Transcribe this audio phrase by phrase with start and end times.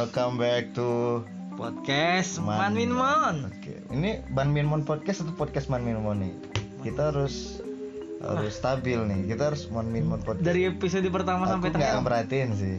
[0.00, 1.20] welcome back to
[1.54, 3.36] podcast Man- Man Min Mon.
[3.52, 6.34] Oke, ini Ban Minmon podcast atau podcast Man Minmon nih?
[6.80, 7.60] Kita harus
[8.20, 9.28] harus stabil nih.
[9.28, 10.40] Kita harus Man Minmon podcast.
[10.40, 12.00] Dari episode pertama Aku sampai terakhir.
[12.00, 12.76] merhatiin sih.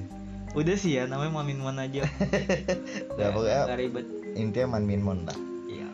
[0.52, 2.10] Udah sih ya namanya Man Min Mon aja.
[3.14, 4.08] Udah pokoknya ribet.
[4.34, 5.38] intinya Man Minmon lah.
[5.70, 5.88] Iya.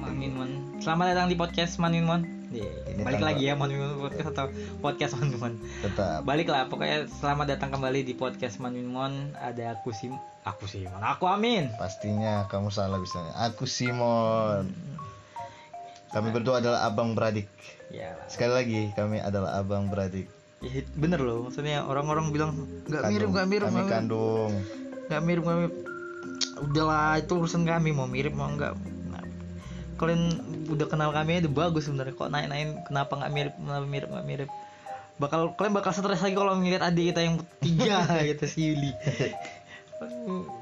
[0.00, 0.50] Man Min Mon.
[0.80, 2.22] Selamat datang di podcast Man Min Mon.
[2.52, 2.72] Iya.
[2.92, 4.46] Ini Balik lagi ya Man Min Mon podcast atau
[4.84, 5.54] podcast Man Min Mon.
[5.80, 6.20] Tetap.
[6.28, 9.32] Balik lah pokoknya selamat datang kembali di podcast Man Min Mon.
[9.40, 10.12] Ada aku Sim
[10.42, 11.00] aku Simon.
[11.00, 11.70] Aku Amin.
[11.78, 13.32] Pastinya kamu salah bisanya.
[13.48, 14.68] Aku Simon.
[16.12, 17.48] Kami berdua adalah abang beradik.
[17.88, 18.20] Ya.
[18.28, 20.28] Sekali lagi kami adalah abang beradik.
[20.62, 22.54] Ya, bener loh maksudnya orang-orang bilang
[22.86, 24.52] nggak mirip nggak mirip Kami nggak mirip." kandung.
[25.10, 25.74] nggak mirip nggak mirip
[26.62, 28.78] udahlah itu urusan kami mau mirip mau enggak
[30.02, 30.22] kalian
[30.66, 32.12] udah kenal kami udah bagus sebenarnya.
[32.12, 34.50] Kok naik naikin kenapa nggak mirip kenapa mirip nggak mirip?
[35.14, 38.90] Bakal kalian bakal stres lagi kalau ngeliat adik kita yang tiga gitu si Yuli.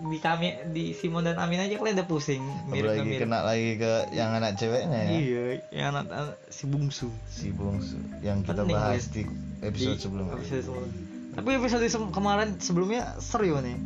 [0.02, 3.20] Di kami di Simon dan Amin aja kalian udah pusing mirip Apalagi mirip.
[3.22, 5.10] kena lagi ke yang anak ceweknya ya.
[5.10, 7.08] iya yang anak, anak si bungsu.
[7.26, 9.24] Si bungsu yang kita Penting, bahas di
[9.60, 10.36] episode Di sebelumnya.
[10.36, 11.00] episode sebelumnya.
[11.30, 13.78] tapi episode se- kemarin sebelumnya seru nih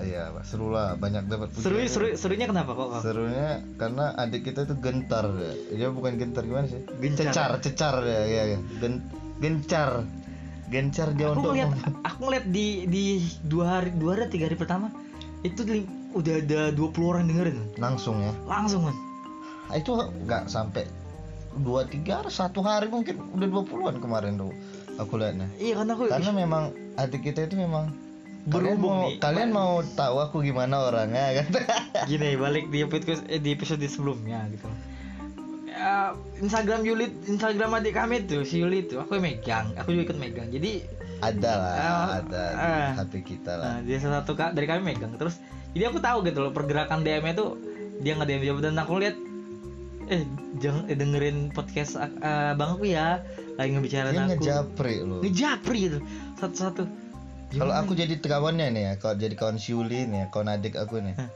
[0.00, 1.86] iya, seru lah, banyak dapat seru pujian.
[1.86, 2.98] seru serunya kenapa kok?
[2.98, 5.52] Serunya karena adik kita itu gentar ya.
[5.70, 6.82] Dia bukan gentar gimana sih?
[6.98, 7.30] Gencar.
[7.30, 8.58] Cecar, cecar ya, ya, ya.
[8.80, 8.94] Gen,
[9.38, 10.02] gencar.
[10.64, 11.70] Gencar dia aku untuk ngeliat
[12.08, 13.04] aku ngeliat di di
[13.42, 14.88] dua hari dua hari tiga hari pertama
[15.44, 18.32] itu li- udah ada 20 orang dengerin langsung ya.
[18.48, 18.96] langsung kan
[19.76, 19.92] Itu
[20.24, 20.88] nggak sampai
[21.54, 24.50] dua tiga satu hari mungkin udah 20-an kemarin tuh
[24.96, 25.46] aku lihatnya.
[25.60, 26.62] iya kan aku Karena memang
[26.96, 27.92] adik kita itu memang
[28.44, 29.16] kalian Berhubung mau nih.
[29.18, 31.48] kalian mau tahu aku gimana orangnya kan?
[32.10, 34.68] gini balik di episode eh, di episode sebelumnya gitu
[35.66, 40.18] Ya, Instagram Yuli Instagram adik kami tuh si Yuli tuh aku megang aku juga ikut
[40.18, 40.86] megang jadi
[41.18, 42.90] ada lah, Ah, ada di ah.
[42.96, 43.64] HP kita lah.
[43.66, 45.42] nah, dia salah satu kak dari kami megang terus
[45.72, 47.58] jadi aku tahu gitu loh pergerakan DM nya tuh
[47.98, 49.16] dia nggak DM jawab dan aku lihat
[50.06, 50.22] eh
[50.54, 52.06] jangan eh, dengerin podcast uh,
[52.52, 53.18] bang aku ya
[53.54, 55.20] lagi Dia aku ngejapri loh.
[55.22, 55.98] ngejapri gitu
[56.36, 56.82] satu-satu
[57.50, 60.74] Kalau aku jadi kawannya nih ya, kalau jadi kawan si Yuli nih, ya, kawan adik
[60.74, 61.30] aku nih, Hah.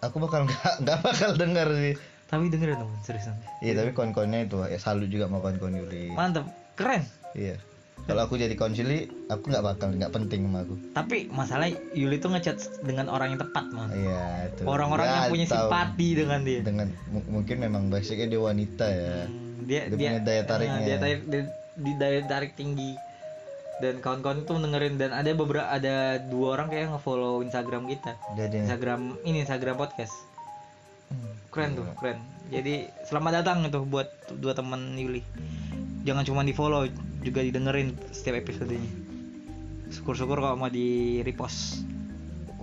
[0.00, 1.94] aku bakal nggak nggak bakal denger sih.
[2.28, 6.12] tapi dengerin teman seriusan Iya tapi kawan-kawannya itu ya salut juga sama kawan-kawan Yuli.
[6.12, 6.44] mantep
[6.74, 7.00] keren
[7.32, 7.56] Iya.
[8.04, 10.74] Kalau aku jadi kawan si Yuli, aku nggak bakal nggak penting sama aku.
[10.92, 14.62] tapi masalah Yuli tuh ngechat dengan orang yang tepat man Iya itu.
[14.62, 15.56] orang-orang Ya, yang punya tahu.
[15.64, 19.24] simpati dengan dia Dengan mu- mungkin memang basicnya dia wanita ya.
[19.24, 20.78] Hmm, dia Dia punya daya tariknya.
[20.78, 21.42] eh, dia tarik dia,
[21.74, 22.92] di daya tarik tinggi
[23.78, 28.18] dan kawan-kawan tuh dengerin dan ada beberapa ada dua orang kayak ngefollow Instagram kita.
[28.34, 30.14] Jadi Instagram ini Instagram podcast.
[31.54, 32.18] Keren tuh keren.
[32.48, 34.08] Jadi selamat datang itu buat
[34.38, 35.22] dua teman Yuli.
[36.02, 36.88] Jangan cuma di follow
[37.22, 39.08] juga didengerin setiap episodenya
[39.88, 41.84] syukur-syukur kalau mau di repost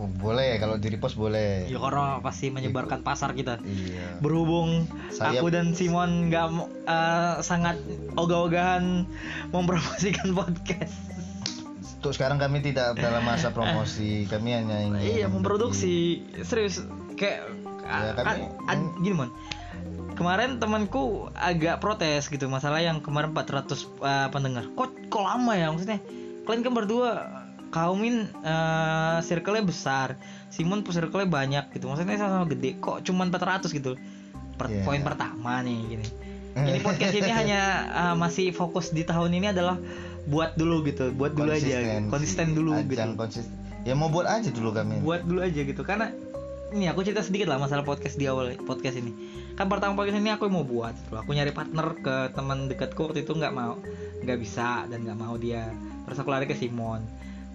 [0.06, 1.66] oh, boleh kalau di repost boleh.
[1.66, 3.58] ya karena pasti menyebarkan pasar kita.
[3.60, 4.20] Iya.
[4.20, 6.48] berhubung Saya- aku dan Simon nggak
[6.86, 7.82] eh, sangat
[8.14, 9.10] ogah-ogahan
[9.50, 10.94] mempromosikan podcast.
[11.98, 16.22] Untuk sekarang kami tidak dalam masa promosi, kami hanya ingin iya memproduksi.
[16.40, 16.86] Serius
[17.16, 17.50] kayak
[17.82, 19.30] Ya, kan, kami- ad- gini mon.
[20.14, 23.68] Kemarin temanku agak protes gitu masalah yang kemarin 400
[24.00, 24.66] eh, pendengar.
[24.72, 26.00] Kok kok lama ya maksudnya?
[26.46, 27.10] Kalian kan berdua
[27.76, 30.16] kaumin eh, circle-nya besar.
[30.48, 31.92] Simon pun circle-nya banyak gitu.
[31.92, 34.00] Maksudnya sama-sama gede kok cuman 400 gitu
[34.56, 34.88] Per- Iya.
[34.88, 36.08] poin pertama nih gini.
[36.56, 39.76] Ini podcast ini hanya eh, masih fokus di tahun ini adalah
[40.26, 41.12] buat dulu gitu.
[41.12, 42.10] Buat dulu aja Konsistensi.
[42.10, 43.20] konsisten dulu Ajang gitu.
[43.20, 43.56] konsisten.
[43.84, 45.04] Ya mau buat aja dulu kami.
[45.04, 45.84] buat dulu aja gitu.
[45.84, 46.10] Karena
[46.72, 49.12] ini aku cerita sedikit lah masalah podcast di awal podcast ini.
[49.54, 51.14] Kan pertama podcast ini aku mau buat gitu.
[51.14, 53.76] aku nyari partner ke teman dekatku waktu itu nggak mau
[54.24, 55.70] nggak bisa dan nggak mau dia.
[56.08, 57.04] Terus aku lari ke Simon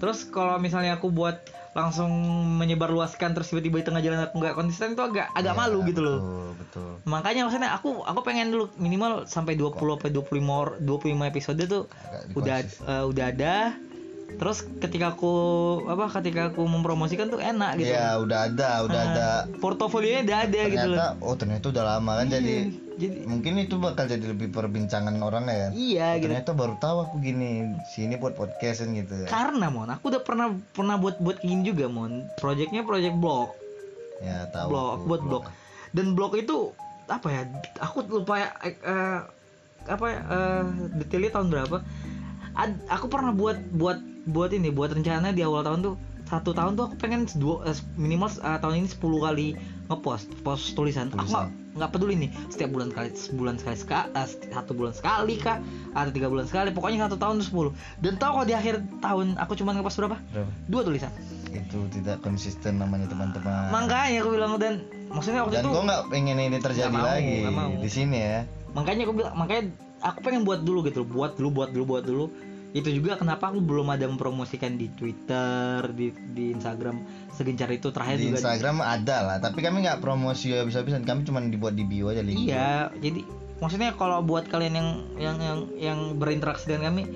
[0.00, 1.38] terus kalau misalnya aku buat
[1.70, 2.10] langsung
[2.58, 6.02] menyebarluaskan terus tiba-tiba di tengah jalan aku nggak konsisten itu agak agak Ya, malu gitu
[6.02, 6.18] loh.
[6.18, 6.90] Betul, betul.
[7.06, 11.84] makanya maksudnya aku aku pengen dulu minimal sampai 20 sampai 25 or- 25 episode tuh
[11.86, 13.54] Agak udah eh, udah ada
[14.36, 15.32] terus ketika aku
[15.84, 19.28] apa ketika aku mempromosikan tuh enak gitu Ya udah ada, udah Nah, ada.
[19.58, 22.54] portofolionya udah ada gitu loh Ternyata, oh ternyata udah lama kan jadi
[22.94, 25.68] jadi mungkin itu bakal jadi lebih perbincangan orang ya.
[25.70, 27.50] iya Oh, gitu ternyata baru tahu aku gini,
[27.86, 29.26] sini buat podcastan gitu ya.
[29.26, 33.56] karena mon aku udah pernah pernah buat buat gini juga mon projectnya project blog
[34.20, 34.68] Ya tahu.
[34.68, 35.42] blog aku, aku buat blog
[35.90, 36.56] dan blog itu
[37.06, 37.42] apa ya
[37.78, 39.20] aku lupa ya eh,
[39.82, 41.76] apa ya eh, detailnya tahun berapa
[42.52, 45.94] Ad- aku pernah buat buat buat ini buat rencana di awal tahun tuh
[46.30, 49.46] satu tahun tuh aku pengen dua, eh, minimal eh, tahun ini 10 kali
[49.90, 51.34] ngepost post tulisan, aku Tulisan.
[51.34, 55.58] nggak nggak peduli nih setiap bulan kali sebulan sekali ska- eh, satu bulan sekali kah
[55.90, 59.26] atau tiga bulan sekali pokoknya satu tahun tuh 10 dan tahu kalau di akhir tahun
[59.42, 60.18] aku cuma ngepost berapa?
[60.30, 60.50] Berapa?
[60.70, 61.10] dua tulisan.
[61.50, 63.74] Itu tidak konsisten namanya teman-teman.
[63.74, 67.38] Makanya aku bilang dan maksudnya waktu dan itu gue nggak pengen ini terjadi mau, lagi
[67.82, 68.38] di sini ya.
[68.70, 69.62] Makanya aku bilang makanya
[69.98, 72.24] aku pengen buat dulu gitu buat dulu buat dulu buat dulu
[72.70, 77.02] itu juga kenapa aku belum ada mempromosikan di Twitter di di Instagram
[77.34, 78.38] segencar itu terakhir di juga.
[78.38, 82.46] Instagram ada lah tapi kami nggak promosi habis-habisan kami cuma dibuat di bio aja link
[82.46, 83.26] iya jadi
[83.58, 84.88] maksudnya kalau buat kalian yang
[85.18, 87.10] yang yang yang berinteraksi dengan kami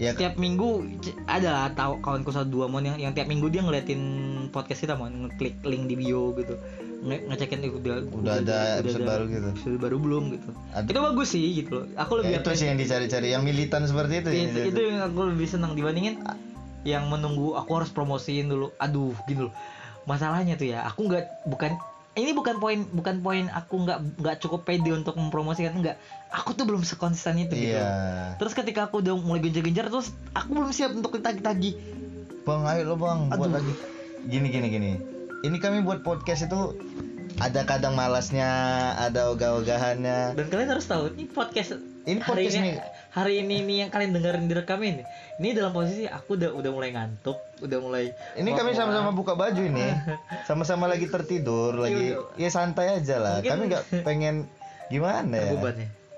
[0.00, 0.12] ya.
[0.12, 0.84] setiap minggu
[1.28, 4.00] ada lah tahu kawanku satu dua mon yang yang tiap minggu dia ngeliatin
[4.52, 5.28] podcast kita mon.
[5.28, 6.56] Ngeklik link di bio gitu
[7.04, 9.48] ngecekin itu udah, Udah ada episode baru gitu.
[9.52, 10.50] episode baru belum gitu.
[10.72, 11.86] Ada- itu bagus sih gitu loh.
[11.94, 14.42] Aku lebih Ya, itu sih yang dicari-cari yang militan seperti itu, ya.
[14.48, 16.18] itu, itu yang aku lebih senang dibandingin
[16.82, 18.72] yang menunggu aku harus promosiin dulu.
[18.78, 19.54] Aduh gitu loh.
[20.06, 21.74] Masalahnya tuh ya aku nggak bukan
[22.16, 26.00] ini bukan poin bukan poin aku nggak nggak cukup pede untuk mempromosikan enggak
[26.32, 27.76] aku tuh belum sekonsisten itu gitu.
[27.76, 28.38] Iya.
[28.40, 31.76] Terus ketika aku udah mulai genjar-genjar terus aku belum siap untuk ditagi-tagi
[32.46, 33.54] bang ayo lo bang buat Aduh.
[33.60, 33.72] lagi.
[34.26, 34.90] Gini gini gini
[35.46, 36.74] ini kami buat podcast itu
[37.36, 38.48] ada kadang malasnya
[38.96, 40.34] ada ogah-ogahannya.
[40.34, 41.76] Dan kalian harus tahu ini podcast
[42.06, 42.76] Ini hari podcast ini nih.
[43.12, 45.04] hari ini nih yang kalian dengerin direkam ini.
[45.36, 49.58] Ini dalam posisi aku udah udah mulai ngantuk udah mulai ini kami sama-sama buka baju
[49.60, 49.84] ini.
[50.48, 53.36] Sama-sama lagi tertidur lagi ya santai aja lah.
[53.38, 54.34] Mungkin- kami nggak pengen
[54.88, 55.52] gimana ya.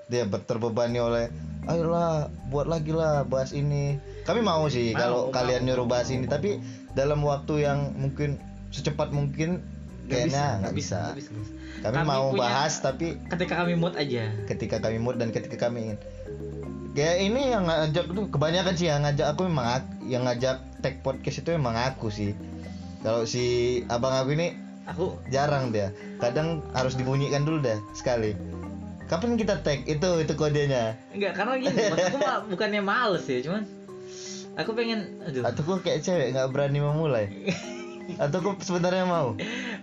[0.09, 1.25] Dia ber- terbebani oleh
[1.67, 3.99] ayolah buat lagi lah bahas ini.
[4.23, 6.57] Kami mau sih kalau kalian nyuruh bahas ini tapi
[6.95, 8.39] dalam waktu yang mungkin
[8.69, 9.61] secepat mungkin
[10.05, 11.51] kayaknya nggak bisa, nggak bisa, nggak bisa.
[11.79, 14.23] kami, Kami mau punya- bahas tapi ketika kami mood aja.
[14.45, 15.97] ketika kami mood dan ketika kami ingin.
[16.89, 19.65] Kayak ini yang ngajak tuh kebanyakan sih yang ngajak aku memang
[20.03, 22.33] yang ngajak tag podcast itu memang aku sih.
[22.99, 23.45] Kalau si
[23.87, 25.93] abang aku ini aku jarang dia.
[26.17, 28.33] Kadang harus dibunyikan dulu dah sekali.
[29.05, 30.97] Kapan kita tag itu itu kodenya.
[31.13, 33.63] Enggak karena gini maksudku ma- bukannya males ya cuman
[34.57, 35.45] aku pengen aduh.
[35.45, 37.25] Atau kayak cewek nggak berani memulai
[38.17, 39.35] atau kok sebenarnya mau?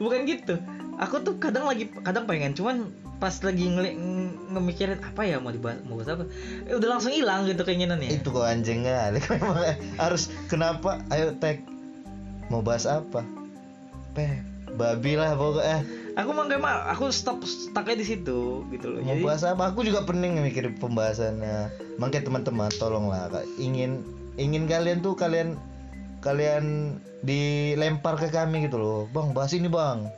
[0.02, 0.58] Bukan gitu.
[0.96, 2.56] Aku tuh kadang lagi kadang pengen.
[2.56, 6.24] Cuman pas lagi ngeli ng- ngemikirin apa ya mau dibahas mau bahas apa?
[6.66, 8.16] Eh, udah langsung hilang gitu keinginannya.
[8.20, 9.56] Itu kok anjing memang
[10.02, 11.04] harus kenapa?
[11.12, 11.60] Ayo tag
[12.48, 13.22] mau bahas apa?
[14.16, 14.40] Peh
[14.76, 15.84] babi lah pokoknya.
[16.16, 16.80] Aku mah gak mau.
[16.96, 19.00] Aku stop stucknya di situ gitu loh.
[19.04, 19.68] Mau jadi bahas apa?
[19.68, 21.68] Aku juga pening mikirin pembahasannya.
[22.00, 23.44] Makanya teman-teman tolonglah Kak.
[23.60, 24.00] ingin
[24.40, 25.60] ingin kalian tuh kalian
[26.26, 29.00] kalian dilempar ke kami gitu loh.
[29.14, 30.10] Bang bahas ini bang.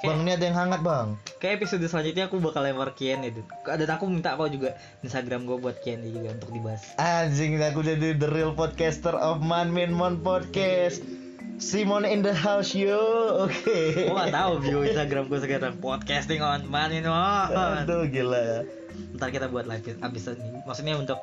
[0.00, 1.20] Bang ini ada yang hangat bang.
[1.44, 4.72] Kayak episode selanjutnya aku bakal lempar Kian itu dan aku minta kau juga
[5.04, 6.96] Instagram gue buat Kian juga untuk dibahas.
[6.96, 11.04] Anjing aku jadi the real podcaster of Man Min Mon Podcast.
[11.60, 12.96] Simon in the house yo.
[13.44, 14.08] Oke.
[14.08, 15.76] Gue gak tahu view Instagram gue sekarang.
[15.76, 17.12] Podcasting on money no.
[17.12, 18.60] aduh gila ya.
[19.20, 20.64] Ntar kita buat live abis ini.
[20.64, 21.20] Maksudnya untuk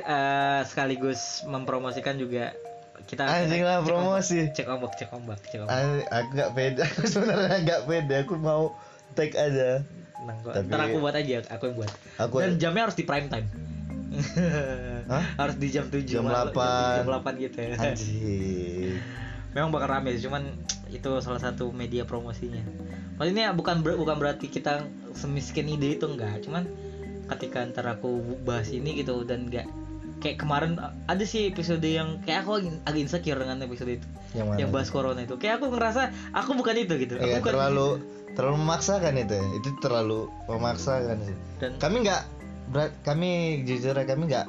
[0.00, 2.56] eh, sekaligus mempromosikan juga
[3.04, 4.38] kita Anjing lah, cek promosi.
[4.50, 5.76] Cek ombak, cek ombak, cek ombak.
[6.08, 8.72] Aku gak pede aku sebenarnya gak pede aku mau
[9.12, 9.84] tag aja
[10.16, 10.38] Tenang.
[10.42, 11.90] Tapi- Ntar aku buat aja, aku yang buat.
[12.18, 13.46] Aku- Dan jamnya harus di prime time.
[15.06, 15.24] Hah?
[15.36, 16.56] harus di jam 7 Jam malam, 8.
[16.96, 17.68] Jam 8 gitu ya.
[17.76, 18.96] anjing
[19.52, 20.52] Memang bakal rame sih, cuman
[20.88, 22.60] itu salah satu media promosinya.
[23.16, 26.68] Maksudnya bukan ber- bukan berarti kita semiskin ide itu enggak, cuman
[27.26, 28.08] ketika ntar aku
[28.40, 29.66] bahas ini gitu dan enggak
[30.22, 34.06] kayak kemarin ada sih episode yang kayak aku agak- insecure dengan episode itu.
[34.32, 35.36] Yang mana yang bahas corona itu.
[35.36, 37.14] Kayak aku ngerasa aku bukan itu gitu.
[37.20, 37.88] Iya, aku bukan terlalu
[38.36, 39.34] terlalu memaksakan itu.
[39.36, 39.46] Ya.
[39.56, 42.22] itu terlalu memaksakan sih dan kami nggak
[42.68, 44.46] berat kami jujur aja kami nggak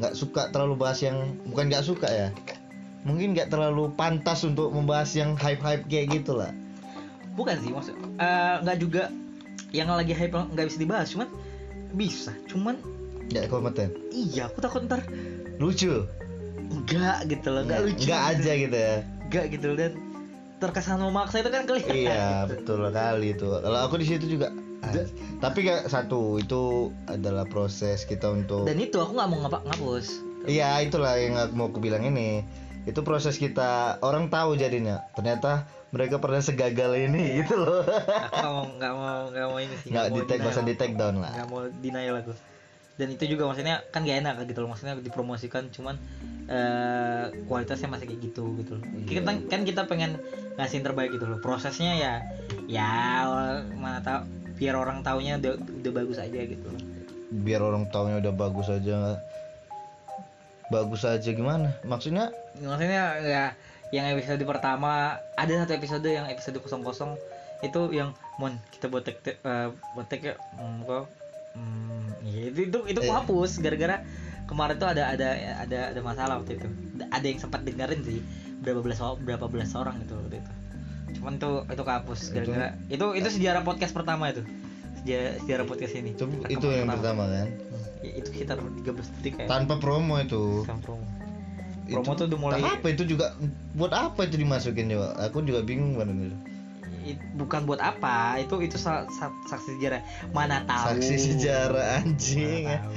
[0.00, 2.28] nggak suka terlalu bahas yang bukan nggak suka ya.
[3.04, 6.48] Mungkin nggak terlalu pantas untuk membahas yang hype hype kayak gitu lah
[7.34, 9.10] bukan sih maksud eh, nggak juga
[9.74, 11.28] yang lagi hype nggak bisa dibahas cuman
[11.94, 12.34] bisa.
[12.50, 12.78] Cuman
[13.32, 15.00] nggak kompeten iya aku takut ntar.
[15.62, 16.06] Lucu?
[16.70, 18.96] Enggak gitu loh enggak lucu nggak aja gitu ya?
[19.28, 19.92] Enggak gitu loh dan.
[20.62, 21.94] Terkesan memaksa itu kan kelihatan.
[21.98, 23.46] Iya betul kali itu.
[23.46, 24.92] Kalau aku di situ juga ah,
[25.42, 30.06] tapi gak satu itu adalah proses kita untuk dan itu aku nggak mau ngapa ngapus.
[30.48, 32.46] Iya itulah yang aku mau aku bilang ini.
[32.84, 35.04] Itu proses kita orang tahu jadinya.
[35.16, 37.82] Ternyata mereka pernah segagal ini gitu loh.
[37.84, 40.64] Nggak mau nggak mau nggak mau ini sih nggak di usah denial.
[40.64, 41.32] di take down lah.
[41.34, 42.32] Nggak mau denial aku
[42.94, 45.98] dan itu juga maksudnya kan gak enak gitu loh maksudnya dipromosikan cuman
[46.44, 48.84] eh kualitasnya masih kayak gitu gitu loh.
[48.84, 49.24] Iya.
[49.24, 50.20] kita kan kita pengen
[50.60, 51.40] ngasih yang terbaik gitu loh.
[51.40, 52.12] Prosesnya ya
[52.68, 53.24] ya
[53.80, 56.82] mana tahu biar orang taunya udah, udah bagus aja gitu loh.
[57.32, 59.18] Biar orang taunya udah bagus aja
[60.68, 61.72] bagus aja gimana?
[61.88, 62.28] Maksudnya?
[62.60, 63.44] Maksudnya ya
[63.90, 67.16] yang episode pertama ada satu episode yang episode kosong kosong
[67.64, 71.08] itu yang mon kita buat tag- eh, buat tag ya hmm, kok
[71.54, 73.14] hmm, ya itu itu itu aku Eh.
[73.14, 73.96] hapus gara-gara
[74.44, 76.68] kemarin tuh ada ada ada ada masalah waktu itu.
[77.08, 78.20] Ada yang sempat dengerin sih
[78.60, 80.52] berapa belas berapa belas orang gitu waktu itu.
[81.14, 84.42] Cuman tuh itu kehapus Itu- gara-gara itu itu sejarah podcast pertama itu.
[85.00, 86.10] Sejarah, sejarah podcast ini.
[86.12, 87.24] Itu, Rekaman itu yang pertama.
[87.26, 87.48] kan?
[87.48, 90.64] Hmm, ya, itu sekitar 13 detik kayak tanpa promo itu.
[90.64, 91.04] Bukan promo.
[91.84, 93.36] Itu- promo tuh udah mulai apa itu juga
[93.72, 96.32] buat apa itu dimasukin coba aku juga bingung kan itu
[97.04, 100.00] i- bukan buat apa itu itu sa- sa- saksi sejarah.
[100.32, 100.96] Mana tahu.
[100.96, 102.64] Saksi sejarah anjing.
[102.64, 102.94] Mana tahu.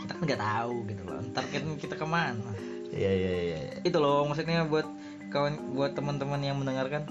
[0.00, 1.18] kita kan nggak tahu gitu loh.
[1.30, 2.50] Ntar kita, kita ke mana?
[2.90, 3.76] Iya iya iya iya.
[3.82, 4.86] itu loh maksudnya buat
[5.28, 7.04] kawan buat teman-teman yang mendengarkan.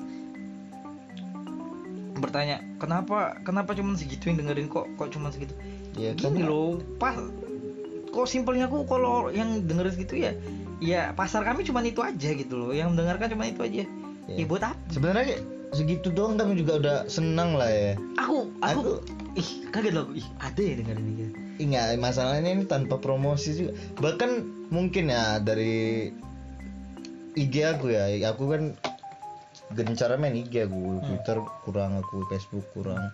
[2.15, 5.51] Bertanya kenapa kenapa cuman segitu yang dengerin kok kok cuman segitu?
[5.93, 7.19] Kan gini loh pas
[8.09, 10.31] kok simpelnya aku kalau yang dengerin segitu ya
[10.79, 12.71] ya pasar kami cuman itu aja gitu loh.
[12.71, 13.83] Yang mendengarkan cuman itu aja.
[14.23, 14.39] Iya.
[14.39, 14.79] ya buat apa?
[14.87, 15.35] Sebenarnya
[15.73, 17.93] segitu doang kami juga udah senang lah ya.
[18.17, 19.01] Aku aku, Aku-
[19.33, 20.07] ih kaget loh.
[20.13, 26.09] Ih ada ya dengerin gitu Ingat masalahnya ini tanpa promosi juga bahkan mungkin ya dari
[27.33, 28.09] IG aku ya.
[28.29, 28.73] Aku kan
[29.73, 31.01] gencar main IG aku.
[31.01, 33.09] Twitter kurang aku Facebook kurang.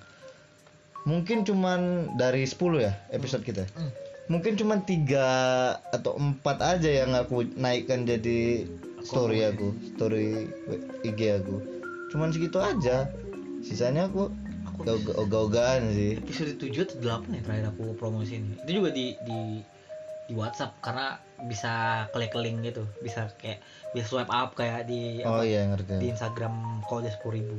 [1.03, 3.87] Mungkin cuman dari 10 ya episode kita Hmm.
[4.29, 5.25] mungkin cuman tiga
[5.89, 8.67] atau empat aja yang aku naikkan jadi
[9.01, 10.45] story aku story
[11.01, 11.78] IG aku
[12.09, 13.07] cuman segitu aja.
[13.61, 14.33] Sisanya aku
[15.19, 16.19] ogah-ogahan sih.
[16.19, 18.55] Episode 7 atau 8 ya terakhir aku promosi ini?
[18.63, 19.39] Itu juga di di
[20.29, 21.17] di WhatsApp karena
[21.49, 22.85] bisa klik link gitu.
[23.03, 23.59] Bisa kayak
[23.91, 27.55] bisa swipe up kayak di oh apa, iya di ngerti Instagram kode sepuluh ribu.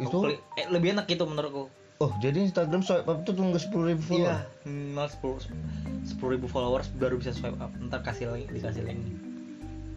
[0.00, 0.18] Itu?
[0.56, 1.68] eh, lebih enak gitu menurutku.
[2.00, 4.26] Oh jadi Instagram swipe up tuh tunggu sepuluh ribu follower?
[4.26, 5.38] Iya minimal sepuluh
[6.02, 7.70] sepuluh ribu followers baru bisa swipe up.
[7.78, 9.31] Ntar kasih link dikasih link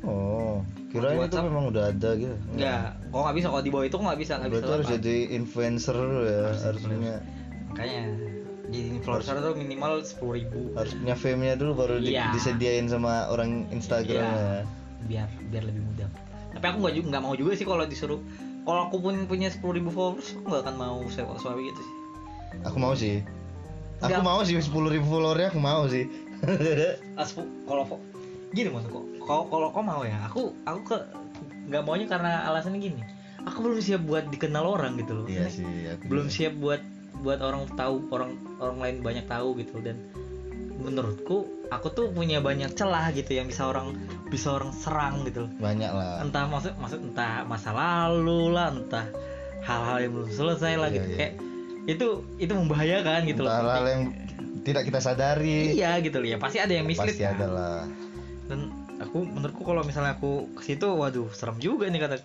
[0.05, 2.35] oh kirain Di itu memang udah ada gitu.
[2.51, 5.93] Enggak kok nggak bisa kalau di bawah itu nggak bisa nggak bisa harus jadi influencer
[5.93, 7.15] dulu ya Harus punya
[7.67, 8.01] makanya
[8.65, 10.73] jadi influencer tuh minimal sepuluh ribu.
[10.73, 12.31] Harus punya fame-nya dulu baru di- Iya.
[12.31, 14.31] disediain sama orang Instagram Iya.
[14.31, 14.61] ya.
[15.05, 16.07] Biar biar lebih mudah.
[16.51, 18.17] Tapi aku nggak juga nggak mau juga sih kalau disuruh
[18.63, 21.95] kalau aku pun punya sepuluh ribu followers aku nggak akan mau swipe swipe gitu sih.
[22.63, 23.21] Aku mau sih.
[23.97, 24.23] Aku Enggak.
[24.23, 26.09] mau sih sepuluh ribu followernya aku mau sih.
[27.21, 28.01] Aspu kalau fo-
[28.51, 30.97] gini maksudku kalau kalau kau mau ya aku aku ke
[31.65, 33.01] nggak maunya karena alasannya gini.
[33.45, 35.25] Aku belum siap buat dikenal orang gitu loh.
[35.29, 36.35] Iya sih aku belum juga.
[36.37, 36.81] siap buat
[37.21, 39.97] buat orang tahu orang orang lain banyak tahu gitu dan
[40.75, 43.95] menurutku aku tuh punya banyak celah gitu yang bisa orang
[44.29, 46.21] bisa orang serang gitu banyak lah.
[46.21, 49.05] Entah maksud maksud entah masa lalu lah entah
[49.65, 51.07] hal-hal yang belum selesai lah Iya, gitu.
[51.09, 51.17] iya.
[51.17, 51.33] kayak
[51.85, 52.07] itu
[52.41, 53.53] itu membahayakan gitu loh.
[53.53, 54.03] Hal-hal yang
[54.65, 55.73] tidak kita sadari.
[55.77, 57.37] Iya gitu loh ya pasti ada yang mislead pasti kan.
[57.37, 57.81] ada lah.
[58.45, 58.59] Dan
[59.05, 62.17] aku menurutku kalau misalnya aku ke situ waduh serem juga nih kata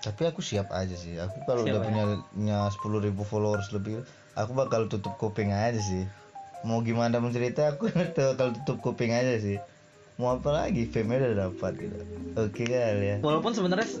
[0.00, 1.20] tapi aku siap aja sih.
[1.20, 1.84] Aku kalau udah ya?
[1.84, 4.00] punya punya sepuluh ribu followers lebih
[4.32, 6.08] aku bakal tutup kuping aja sih.
[6.64, 9.60] Mau gimana pun cerita aku bakal tutup kuping aja sih.
[10.16, 12.00] Mau apa lagi fame udah dapat gitu.
[12.32, 13.16] Oke kali ya.
[13.20, 14.00] Walaupun sebenarnya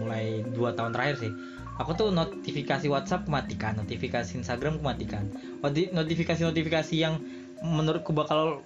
[0.00, 1.32] mulai dua tahun terakhir sih
[1.78, 5.30] aku tuh notifikasi WhatsApp matikan notifikasi Instagram matikan
[5.64, 7.22] notifikasi notifikasi yang
[7.64, 8.62] menurutku bakal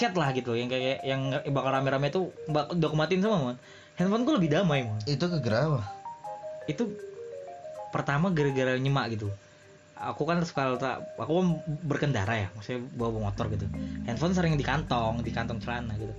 [0.00, 3.56] chat lah gitu yang kayak yang bakal rame-rame tuh bak- udah kumatin semua man
[4.00, 5.84] handphoneku lebih damai man itu ke gerama
[6.64, 6.88] itu
[7.90, 9.28] pertama gara-gara nyemak gitu.
[10.00, 11.46] Aku kan suka tak aku kan
[11.84, 13.68] berkendara ya maksudnya bawa motor gitu.
[14.08, 16.14] Handphone sering di kantong di kantong celana gitu.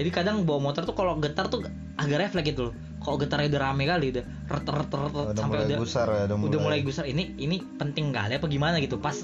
[0.00, 1.60] Jadi kadang bawa motor tuh kalau getar tuh
[2.00, 2.74] agak refleks gitu loh.
[3.04, 6.06] Kalau getarnya udah rame kali udah ret ret ret, ret, udah sampai mulai udah gusar
[6.08, 7.04] ya udah mulai, udah mulai gusar.
[7.04, 8.96] Ini ini penting kali apa gimana gitu.
[8.96, 9.18] Pas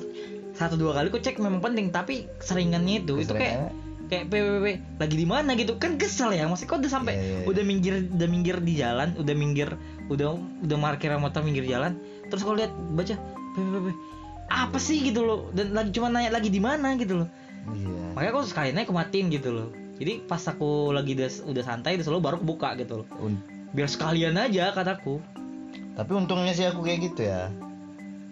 [0.52, 3.72] satu dua kali kok cek memang penting tapi seringannya itu itu kayak
[4.12, 4.66] kayak PPP
[5.00, 5.56] lagi di mana?
[5.56, 5.80] Gitu.
[5.80, 7.46] Kan kesel ya maksudnya kok udah sampai Iya, iya, iya.
[7.48, 9.68] udah minggir udah minggir di jalan udah minggir
[10.12, 10.36] udah
[10.68, 11.96] udah parkir motor minggir jalan
[12.28, 13.16] terus kalau lihat baca
[13.56, 13.88] PPP
[14.52, 15.00] apa sih?
[15.00, 15.48] Gitu loh.
[15.56, 16.92] Dan lagi cuma nanya lagi di mana?
[17.00, 17.28] Gitu loh.
[17.72, 18.12] Iya.
[18.12, 19.68] Makanya aku sekali naik kematin gitu loh.
[19.96, 23.06] Jadi pas aku lagi udah, udah santai udah selalu baru buka gitu loh.
[23.72, 25.22] Biar sekalian aja kataku.
[25.96, 27.48] Tapi untungnya sih aku kayak gitu ya.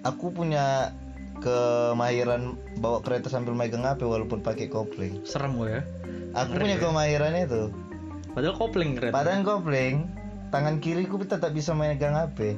[0.04, 0.92] Aku punya
[1.40, 5.82] kemahiran bawa kereta sambil megang HP walaupun pakai kopling serem gue ya
[6.36, 6.82] aku Ngeri punya ya.
[6.84, 7.62] kemahiran itu
[8.30, 9.96] padahal kopling keren Padahal kopling,
[10.54, 12.54] tangan kiriku tetap bisa megang HP.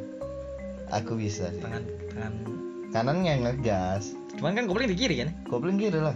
[0.93, 1.65] Aku bisa sih.
[1.65, 2.33] tangan tangan
[2.93, 6.13] Kanannya ngegas, cuman kan kopling di kiri kan kopling kiri lah.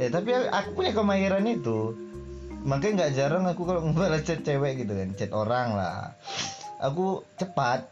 [0.00, 1.92] Eh tapi aku punya kemahiran itu.
[2.64, 6.16] Makanya nggak jarang aku kalau ngebalas chat cewek gitu kan, chat orang lah.
[6.80, 7.84] Aku cepat.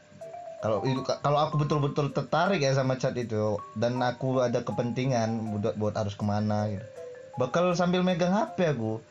[0.63, 5.75] Kalau itu kalau aku betul-betul tertarik ya sama chat itu dan aku ada kepentingan buat
[5.75, 6.87] buat harus ke mana gitu.
[7.43, 9.03] Bakal sambil megang HP aku.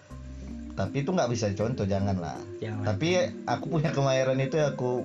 [0.79, 2.39] Tapi itu nggak bisa contoh jangan lah.
[2.63, 2.87] Jangan.
[2.87, 5.03] Tapi aku punya kemahiran itu aku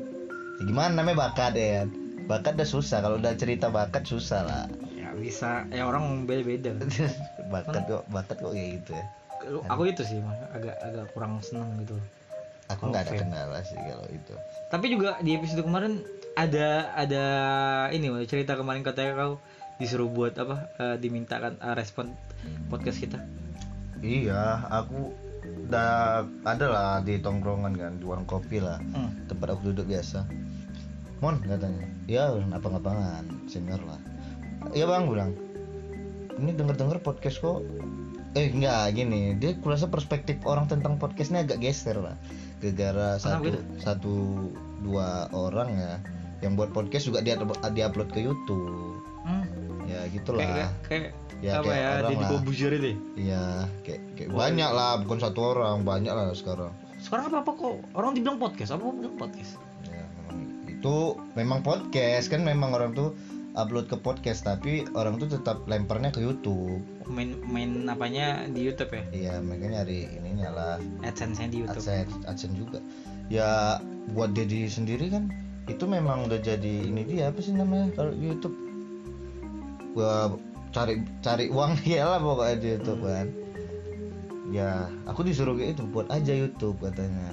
[0.63, 1.83] ya gimana namanya bakat ya?
[2.31, 4.65] Bakat udah susah kalau udah cerita bakat susah lah.
[4.95, 6.79] ya bisa ya orang beda-beda
[7.53, 9.05] bakat kok bakat kok kayak gitu ya.
[9.71, 10.19] aku itu sih
[10.51, 11.95] agak agak kurang seneng gitu
[12.71, 14.35] aku nggak ada kendala sih kalau itu.
[14.71, 16.03] Tapi juga di episode kemarin
[16.37, 17.25] ada ada
[17.95, 19.35] ini cerita kemarin katanya kau
[19.79, 22.13] disuruh buat apa eh, dimintakan eh, respon
[22.69, 23.19] podcast kita.
[24.05, 25.11] iya aku
[25.67, 28.79] udah ada lah di tongkrongan kan di warung kopi lah.
[28.93, 29.27] Hmm.
[29.31, 30.27] tempat aku duduk biasa.
[31.25, 31.87] Mon katanya.
[32.07, 33.99] Ya apa ngapangan senior lah.
[34.77, 35.33] Iya bang bilang
[36.37, 37.65] ini denger denger podcast kok.
[38.37, 42.21] Eh enggak gini dia kurasa perspektif orang tentang podcast ini agak geser lah
[42.69, 43.61] gara-gara satu gitu?
[43.79, 44.15] satu
[44.81, 45.95] dua orang ya
[46.39, 47.39] yang buat podcast juga dia
[47.71, 49.43] dia upload ke YouTube Hmm.
[49.85, 50.47] ya Kayak gitulah
[50.87, 52.31] kayak Ya, apa kayak ya lah.
[52.33, 52.87] Kobuzier itu.
[52.87, 52.97] ya?
[53.19, 53.45] iya
[53.83, 58.15] kayak, kayak banyak lah bukan satu orang banyak lah sekarang Sekarang apa apa kok orang
[58.15, 58.71] dibilang podcast?
[58.71, 59.59] Apa bilang podcast?
[59.85, 60.97] ya memang itu
[61.35, 63.13] memang podcast kan memang orang tuh
[63.57, 66.85] upload ke podcast tapi orang tuh tetap lemparnya ke YouTube.
[67.09, 68.45] Main main apanya?
[68.53, 69.03] Di YouTube ya?
[69.11, 70.77] iya mereka nyari ininya lah.
[71.03, 71.83] AdSense-nya di YouTube.
[71.83, 72.79] AdSense AdSense juga.
[73.33, 73.81] Ya
[74.13, 75.33] buat Dedi sendiri kan
[75.67, 78.57] itu memang udah jadi ini dia apa sih namanya kalau di YouTube?
[79.97, 80.37] Gua
[80.71, 83.11] cari cari uang dia lah pokoknya di YouTube Hmm.
[83.11, 83.29] kan.
[84.53, 84.71] Ya
[85.09, 87.33] aku disuruh kayak itu buat aja YouTube katanya.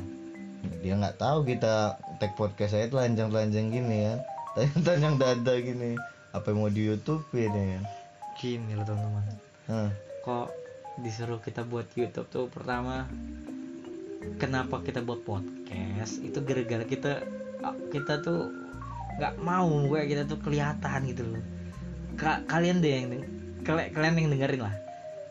[0.79, 4.19] Dia nggak tahu kita tag podcast saya telanjang-telanjang gini kan.
[4.85, 5.99] Telanjang dada gini
[6.33, 7.85] apa yang mau di YouTube ini kan
[8.33, 9.23] Gini loh teman-teman.
[9.69, 9.89] Hah,
[10.25, 10.47] Kok
[11.05, 13.05] disuruh kita buat YouTube tuh pertama
[14.41, 16.17] kenapa kita buat podcast?
[16.25, 17.21] Itu gara-gara kita
[17.93, 18.49] kita tuh
[19.21, 21.43] nggak mau kayak kita tuh kelihatan gitu loh.
[22.17, 23.07] Ka- kalian deh yang
[23.93, 24.75] kalian yang dengerin lah.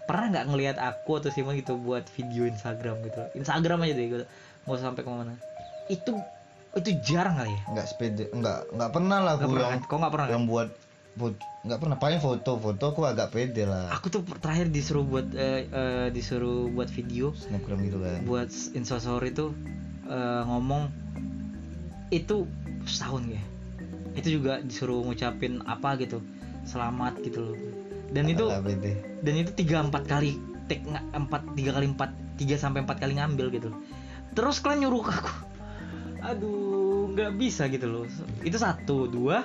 [0.07, 3.19] Pernah nggak ngelihat aku atau Simon gitu buat video Instagram gitu?
[3.35, 4.25] Instagram aja deh gitu
[4.71, 5.35] usah sampai ke mana.
[5.91, 6.15] Itu
[6.79, 7.63] itu jarang kali ya.
[7.75, 9.59] Nggak sepede nggak nggak pernah lah pernah.
[9.67, 9.91] yang kan?
[9.91, 10.27] kok nggak pernah?
[10.31, 10.35] kan?
[10.39, 10.82] yang buat foto
[11.63, 13.93] nggak pernah paling foto foto aku agak pede lah.
[13.95, 17.37] Aku tuh terakhir disuruh buat eh, eh, disuruh buat video.
[17.37, 18.25] Snapgram gitu kan.
[18.25, 19.53] Buat instastory itu
[20.09, 20.89] eh, ngomong
[22.11, 22.49] itu
[22.89, 23.43] setahun ya.
[24.17, 26.25] Itu juga disuruh ngucapin apa gitu
[26.65, 27.57] selamat gitu loh.
[28.13, 28.93] Dan itu pede.
[29.25, 30.37] dan itu tiga empat kali
[30.69, 33.71] nga- empat tiga kali empat tiga sampai empat kali ngambil gitu.
[34.33, 35.33] Terus kalian nyuruh aku.
[36.25, 38.05] Aduh nggak bisa gitu loh.
[38.43, 39.45] Itu satu dua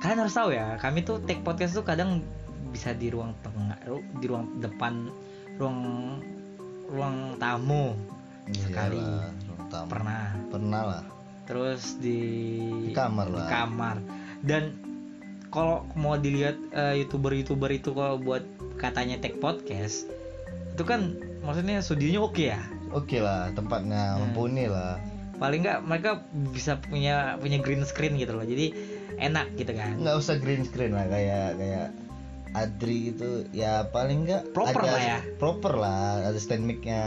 [0.00, 2.24] kalian harus tahu ya kami tuh take podcast tuh kadang
[2.70, 5.10] bisa di ruang tengah ru- di ruang depan
[5.56, 5.78] ruang
[6.88, 7.94] ruang tamu.
[8.50, 8.98] Sekali.
[8.98, 9.86] Iyalah, ruang tamu.
[9.86, 10.24] pernah.
[10.48, 11.02] Pernah lah.
[11.44, 12.18] Terus di
[12.86, 13.46] Di kamar di lah.
[13.46, 13.96] kamar.
[14.40, 14.62] Dan
[15.48, 18.42] kalau mau dilihat eh, youtuber-youtuber itu kalau buat
[18.74, 20.08] katanya take podcast
[20.70, 22.62] itu kan maksudnya studionya oke ya?
[22.90, 24.32] Oke lah tempatnya Hmm.
[24.32, 24.96] mumpuni lah.
[25.36, 26.10] Paling nggak mereka
[26.50, 28.42] bisa punya punya green screen gitu loh.
[28.42, 28.72] Jadi
[29.20, 29.94] enak gitu kan.
[29.96, 31.86] Nggak usah green screen lah kayak kayak
[32.50, 35.18] Adri gitu ya paling nggak Proper ada- lah ya.
[35.38, 37.02] proper lah ada stand mic-nya.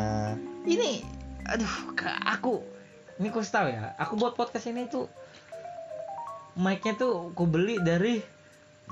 [0.63, 1.03] Ini
[1.43, 1.91] aduh
[2.23, 2.63] aku
[3.19, 5.11] ini kau tahu ya aku buat podcast ini tuh
[6.55, 8.23] mic-nya tuh aku beli dari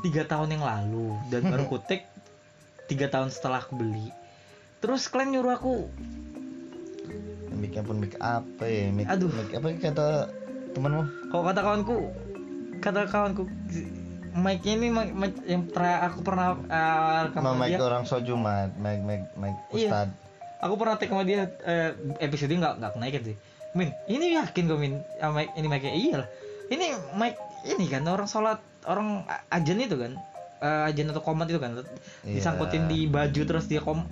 [0.01, 2.03] tiga tahun yang lalu dan baru kutek
[2.86, 4.12] tiga tahun setelah aku beli.
[4.81, 5.75] Terus kalian nyuruh aku.
[7.53, 8.89] Mic-nya pun mic apa ya?
[8.89, 9.29] Mic, Aduh.
[9.29, 10.07] mic apa kata
[10.73, 11.97] temanmu kalau kata kawanku
[12.82, 13.46] kata kawanku
[14.32, 17.80] mic-nya ini mic, mic yang terakhir aku pernah uh, rekam sama mic dia.
[17.80, 19.88] orang sojumat mic mic mic Iya.
[19.88, 20.10] ustad.
[20.62, 23.36] Aku pernah tag sama dia eh, episode ini nggak nggak naikin sih.
[23.72, 25.02] Min ini yakin kau Min?
[25.17, 26.28] Ah, mic ini mic iya lah.
[26.67, 27.34] Ini mic
[27.65, 30.13] ini kan orang sholat orang ajan itu kan
[30.62, 31.74] Eh, ajan atau komat itu kan
[32.22, 32.38] Iya.
[32.38, 34.06] disangkutin di baju terus dia kom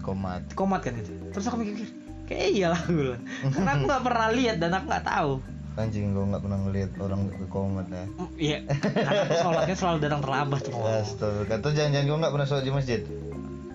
[0.00, 0.46] komat.
[0.54, 1.10] komat kan itu.
[1.34, 1.90] Terus aku mikir
[2.24, 3.16] kayak iyalah gue
[3.50, 5.32] karena aku nggak pernah lihat dan aku nggak tahu
[5.78, 8.04] anjing gue nggak pernah ngeliat orang ke komat ya.
[8.04, 8.58] Mm, iya.
[8.66, 12.72] Karena aku sholatnya selalu datang terlambat oh, Astaga, kata jangan-jangan gue nggak pernah sholat di
[12.74, 13.00] masjid?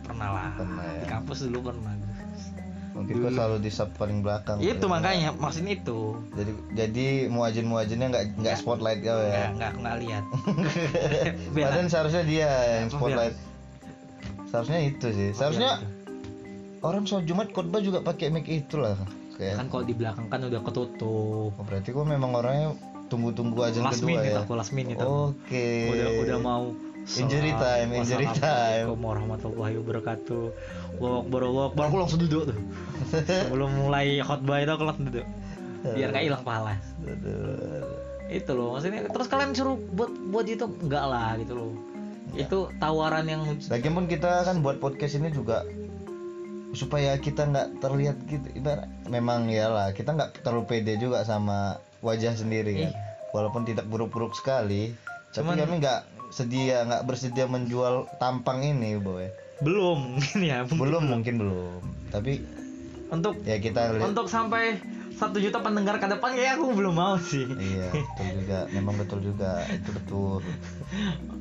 [0.04, 0.50] Pernah lah.
[0.60, 1.00] Pernah ya.
[1.00, 1.94] di kampus dulu pernah.
[2.94, 5.30] Mungkin gue selalu di sub paling belakang itu Jadi- makanya.
[5.34, 6.14] Maksudnya itu.
[6.38, 8.56] Jadi jadi muajin muajinnya nggak nggak.
[8.62, 9.50] spotlight kau ya?
[9.50, 10.24] Nggak nggak lihat.
[11.58, 13.36] Padahal seharusnya dia yang Oh, spotlight.
[14.52, 15.30] Seharusnya itu sih.
[15.34, 15.82] Seharusnya
[16.86, 18.94] orang sholat jumat khotbah juga pakai mic itu lah.
[19.38, 21.52] Kayak kan kalau di belakang kan udah ketutup.
[21.54, 22.78] Oh, berarti gue memang orangnya
[23.10, 24.42] tunggu-tunggu aja last kedua minute ya?
[24.46, 25.68] aku last minute oke.
[25.94, 26.64] Udah udah mau
[27.04, 30.44] Injury time, injury Wassalamualaikum warahmatullahi wabarakatuh.
[31.04, 32.58] Allahu akbar Allahu akbar aku langsung duduk tuh.
[33.12, 35.28] Sebelum mulai khotbah itu aku langsung duduk.
[35.84, 36.80] Biar nggak hilang pahala.
[38.32, 40.64] Itu loh maksudnya terus kalian suruh buat buat itu?
[40.64, 41.72] Enggak lah gitu loh.
[42.34, 42.50] Ya.
[42.50, 45.62] itu tawaran yang Lagian pun kita kan buat podcast ini juga
[46.74, 48.48] supaya kita nggak terlihat gitu.
[48.54, 52.92] Ibarat memang ya lah kita nggak terlalu pede juga sama wajah sendiri kan.
[52.92, 53.00] Iya.
[53.30, 54.94] walaupun tidak buruk-buruk sekali
[55.32, 59.26] Cuman- tapi kami nggak sedia nggak bersedia menjual tampang ini boy.
[59.60, 61.82] Belum ini ya belum mungkin belum.
[62.10, 62.42] Tapi
[63.10, 64.10] untuk ya kita lihat.
[64.10, 64.78] untuk sampai
[65.14, 67.46] satu juta pendengar ke depan kayak aku belum mau sih.
[67.46, 68.60] Iya betul juga.
[68.70, 69.62] Memang betul juga.
[69.70, 70.42] Itu betul.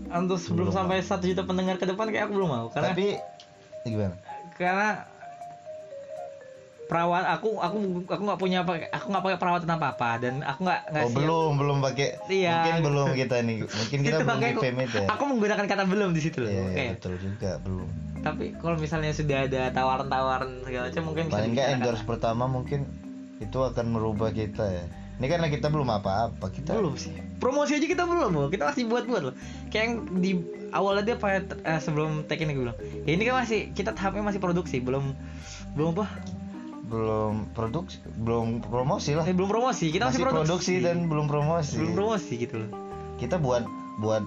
[0.09, 2.67] Untuk sebelum Belum sampai satu juta pendengar ke depan kayak aku belum mau.
[2.69, 3.17] Karena tapi
[3.85, 4.17] gimana?
[4.53, 5.09] karena
[6.93, 10.61] perawat aku aku aku nggak punya apa aku nggak pakai perawatan apa apa dan aku
[10.69, 11.17] nggak nggak oh siap.
[11.17, 12.09] belum belum pakai.
[12.29, 12.53] Iya.
[12.53, 13.57] mungkin belum kita nih.
[13.65, 14.63] Mungkin kita belum di aku-
[15.01, 15.07] ya.
[15.09, 16.53] aku menggunakan kata belum di situ loh.
[16.53, 16.85] Iya, Oke.
[17.01, 17.89] betul juga belum.
[18.21, 22.09] Tapi kalau misalnya sudah ada tawaran-tawaran segala macam mungkin paling nggak endorse lah.
[22.13, 22.85] pertama mungkin
[23.41, 24.85] itu akan merubah kita ya.
[25.17, 27.17] Ini karena kita belum apa-apa kita belum sih.
[27.41, 29.35] Promosi aja kita belum loh kita masih buat-buat loh.
[29.73, 30.31] Kayak yang di
[30.73, 34.25] awalnya dia pada eh, sebelum tag ini gue bilang ya ini kan masih kita tahapnya
[34.25, 35.13] masih produksi belum
[35.77, 36.09] belum apa
[36.93, 39.25] belum produksi belum promosi lah.
[39.25, 40.73] Eh, belum promosi kita masih, masih produksi.
[40.85, 41.81] dan belum promosi.
[41.81, 42.71] Belum promosi gitu loh.
[43.17, 43.65] Kita buat
[43.97, 44.21] buat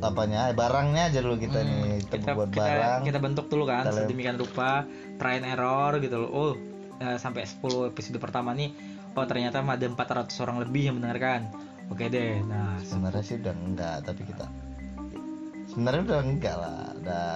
[0.00, 2.00] apanya barangnya aja dulu kita Hmm, nih.
[2.08, 3.00] Kita, kita, buat kita, barang.
[3.04, 4.88] kita bentuk dulu kan Kita sedemikian rupa
[5.20, 6.30] try and error gitu loh.
[6.32, 6.50] Oh
[6.98, 7.60] eh, sampai 10
[7.92, 8.72] episode pertama nih
[9.12, 11.52] oh ternyata ada 400 orang lebih yang mendengarkan.
[11.92, 12.80] Oke deh nah.
[12.80, 14.48] Sebenarnya sih udah enggak tapi kita
[15.72, 17.26] sebenarnya udah enggak lah udah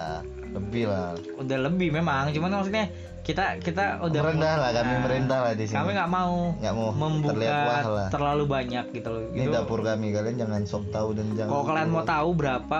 [0.47, 1.11] lebih lah.
[1.35, 2.85] Udah lebih memang cuman maksudnya
[3.21, 5.75] kita kita udah merendah lah kami Nah, merendah lah di sini.
[5.75, 8.07] kami nggak mau nggak mau membuka terlihat wah lah.
[8.07, 9.21] terlalu banyak gitu loh.
[9.29, 12.79] Ini Itu- dapur kami kalian jangan sok tahu dan jangan kalau kalian mau tahu berapa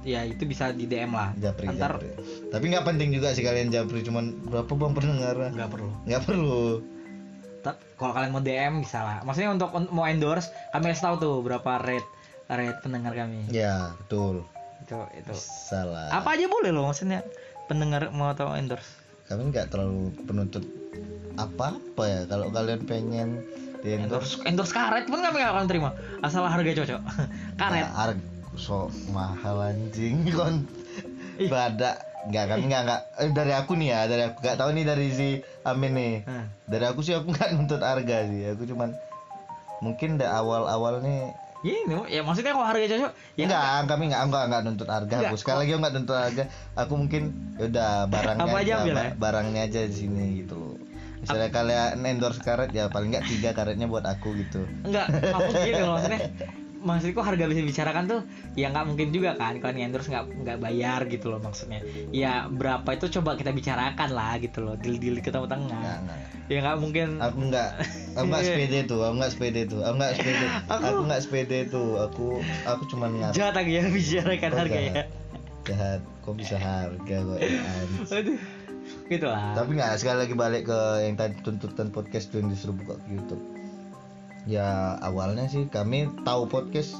[0.00, 1.32] ya itu bisa di DM lah.
[1.34, 2.08] Japri ntar japri.
[2.50, 5.36] Tapi nggak penting juga sih kalian japri cuman berapa bang pendengar?
[5.48, 5.90] Nggak perlu.
[6.04, 6.62] Nggak perlu.
[7.96, 9.16] Kalau kalian mau DM bisa lah.
[9.24, 12.04] Maksudnya untuk un- mau endorse kami kasih tahu tuh berapa rate
[12.46, 13.48] rate pendengar kami.
[13.48, 14.44] Ya betul
[14.84, 15.32] itu itu.
[15.34, 16.12] Salah.
[16.12, 17.24] Apa aja boleh loh maksudnya?
[17.64, 19.00] Pendengar mau tahu endorse?
[19.24, 20.64] Kami nggak terlalu penuntut
[21.40, 22.20] apa apa ya.
[22.28, 23.28] Kalau kalian pengen
[23.80, 25.90] di endorse endorse karet pun kami gak akan terima.
[26.20, 27.00] Asal harga cocok.
[27.56, 27.84] Karet.
[27.88, 28.24] Nah, harga
[28.60, 30.68] so mahal anjing kon.
[31.48, 33.00] Badak nggak kami nggak nggak.
[33.24, 34.36] Eh, dari aku nih ya dari aku.
[34.44, 35.28] Nggak tahu nih dari si
[35.64, 36.14] Amin nih.
[36.28, 38.52] Nah, dari aku sih aku nggak nuntut harga sih.
[38.52, 38.92] Aku cuman
[39.80, 41.32] mungkin da awal awal nih
[41.64, 45.14] ini ya maksudnya kalau harga cocok ya enggak kami enggak enggak enggak nuntut harga.
[45.16, 46.44] Enggak, aku sekali lagi enggak nuntut harga.
[46.76, 47.22] Aku mungkin
[47.56, 49.10] yaudah barangnya Apa aja aja, ya?
[49.16, 50.76] barangnya aja di sini gitu
[51.24, 54.68] misalnya kalian endorse karet ya paling enggak tiga karetnya buat aku gitu.
[54.84, 56.20] Enggak aku gini loh maksudnya
[56.84, 58.20] maksudku harga bisa dibicarakan tuh
[58.54, 61.80] ya nggak mungkin juga kan kalau yang endorse nggak nggak bayar gitu loh maksudnya
[62.12, 66.18] ya berapa itu coba kita bicarakan lah gitu loh deal deal kita enggak, tengah enggak.
[66.52, 67.70] ya nggak mungkin aku enggak
[68.12, 71.58] aku enggak sepede tuh aku enggak sepede tuh aku enggak sepede Aku- aku enggak sepede
[71.66, 72.26] tuh aku
[72.68, 74.92] aku cuman ngarep jahat lagi ya bicarakan Kok harga ya
[75.64, 76.00] jahat?
[76.20, 77.60] kok bisa harga kok ya.
[78.12, 78.36] Aduh,
[79.08, 82.76] gitu lah tapi nggak sekali lagi balik ke yang tadi tuntutan podcast tuh yang disuruh
[82.76, 83.40] buka ke YouTube
[84.44, 86.96] ya awalnya sih kami tahu podcast.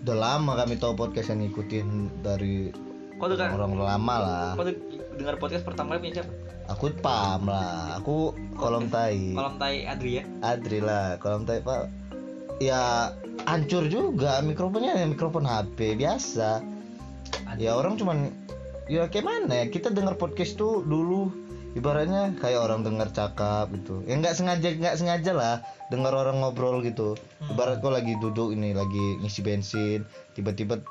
[0.00, 1.88] Udah lama kami tahu podcast yang ngikutin
[2.24, 2.72] dari
[3.20, 4.46] kok tuh kan orang lama lah.
[4.56, 4.72] Tuh
[5.20, 6.32] dengar podcast pertama kali punya siapa?
[6.72, 8.00] Aku pam lah.
[8.00, 9.34] Aku kolom tai.
[9.34, 10.24] Kolam tai Adri ya?
[10.40, 11.18] Adri lah.
[11.20, 11.90] Kolom tai pak.
[12.62, 13.12] Ya
[13.44, 14.96] hancur juga mikrofonnya.
[14.96, 16.64] Ya mikrofon HP biasa.
[17.58, 18.32] Ya orang cuman
[18.88, 19.66] ya kayak mana ya?
[19.68, 21.28] Kita dengar podcast tuh dulu
[21.72, 24.02] ibaratnya kayak orang dengar cakap gitu.
[24.06, 25.54] Ya nggak sengaja nggak sengaja lah
[25.88, 27.14] dengar orang ngobrol gitu.
[27.38, 27.54] Hmm.
[27.54, 30.00] ibarat kau lagi duduk ini lagi ngisi bensin
[30.34, 30.82] tiba-tiba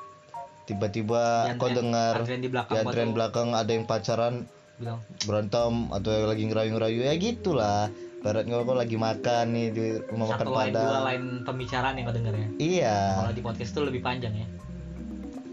[0.64, 4.34] tiba-tiba kau dengar di belakang antrian waktu- belakang ada yang pacaran
[4.78, 4.98] bilang.
[5.26, 7.82] berantem atau yang lagi ngerayu-ngerayu ya gitulah.
[8.20, 11.04] Ibarat kau lagi makan nih di rumah makan satu lain dua padang.
[11.08, 12.48] lain pembicaraan yang kau dengar ya?
[12.60, 12.98] Iya.
[13.16, 14.46] Kalau di podcast tuh lebih panjang ya?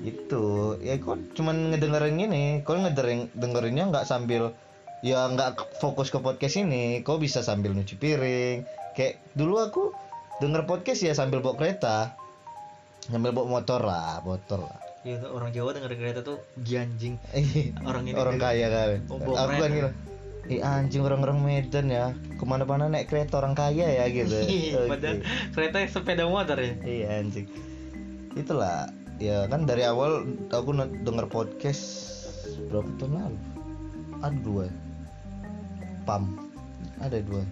[0.04, 0.44] Itu
[0.80, 4.52] ya kok cuman ngedengerin gini kau ngedengerin dengerinnya nggak sambil
[5.06, 7.02] ya nggak fokus ke podcast ini.
[7.06, 8.66] Kau bisa sambil nyuci piring?
[8.98, 9.84] Kayak dulu aku
[10.42, 12.18] denger podcast ya sambil bawa kereta.
[13.06, 14.80] Sambil bawa motor lah motor lah.
[15.06, 17.16] Iya tuh, orang Jawa denger kereta tuh gianjing
[17.88, 18.98] orang ini orang kaya kali.
[19.08, 19.92] Oh, aku kan gitu
[20.48, 22.16] Ih anjing orang-orang Medan ya.
[22.40, 24.32] Ke mana-mana naik kereta orang kaya ya gitu.
[24.48, 24.88] Oke.
[24.88, 25.20] padahal
[25.52, 26.72] kereta sepeda motor ya.
[26.88, 27.48] Iya anjing.
[28.32, 28.88] Itulah
[29.20, 30.72] ya kan dari awal aku
[31.04, 31.84] denger podcast
[32.72, 33.40] berapa tahun lalu?
[34.24, 34.87] Ada dua.
[36.08, 36.24] Pam.
[37.04, 37.44] Ada dua.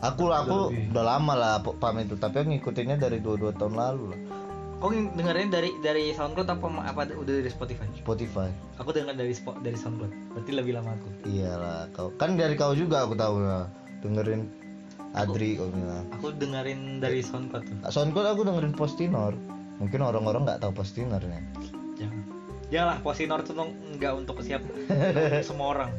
[0.00, 0.96] Aku aku lebih.
[0.96, 4.20] udah lama lah pam itu tapi aku ngikutinnya dari dua dua tahun lalu lah.
[4.80, 7.84] Kau dengerin dari dari SoundCloud apa apa udah dari Spotify?
[8.00, 8.48] Spotify.
[8.80, 10.32] Aku denger dari Spo- dari SoundCloud.
[10.32, 11.28] Berarti lebih lama aku.
[11.28, 13.68] Iyalah kau kan dari kau juga aku tahu lah.
[14.00, 14.48] Dengerin
[15.12, 16.08] Adri kau bilang.
[16.16, 17.76] aku dengerin dari SoundCloud tuh.
[17.92, 19.36] Soundcloud aku dengerin Postinor.
[19.76, 21.44] Mungkin orang-orang nggak tahu Postinornya
[22.00, 22.20] jangan.
[22.72, 25.90] Janganlah Posinor tuh dong nggak untuk siap untuk semua orang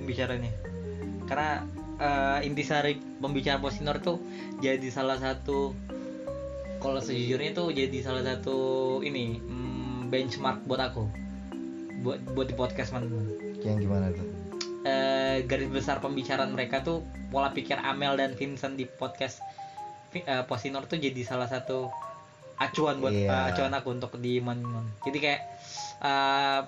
[0.00, 0.48] pembicaranya
[1.28, 1.62] karena
[1.96, 4.16] eh, intisari pembicara Posinor tuh
[4.58, 5.76] jadi salah satu
[6.78, 8.56] kalau sejujurnya tuh jadi salah satu
[9.00, 11.04] ini hmm, benchmark buat aku
[12.00, 13.04] buat buat di podcast man
[13.60, 14.26] yang gimana tuh
[14.78, 19.42] Eh, eh, garis besar pembicaraan mereka tuh pola pikir Amel dan Vincent di podcast
[20.08, 21.90] Vi- eh, Posinor tuh jadi salah satu
[22.56, 23.26] acuan buat Iya.
[23.26, 24.62] eh, acuan aku untuk di Mon.
[25.02, 25.42] Jadi kayak
[25.98, 26.60] eh,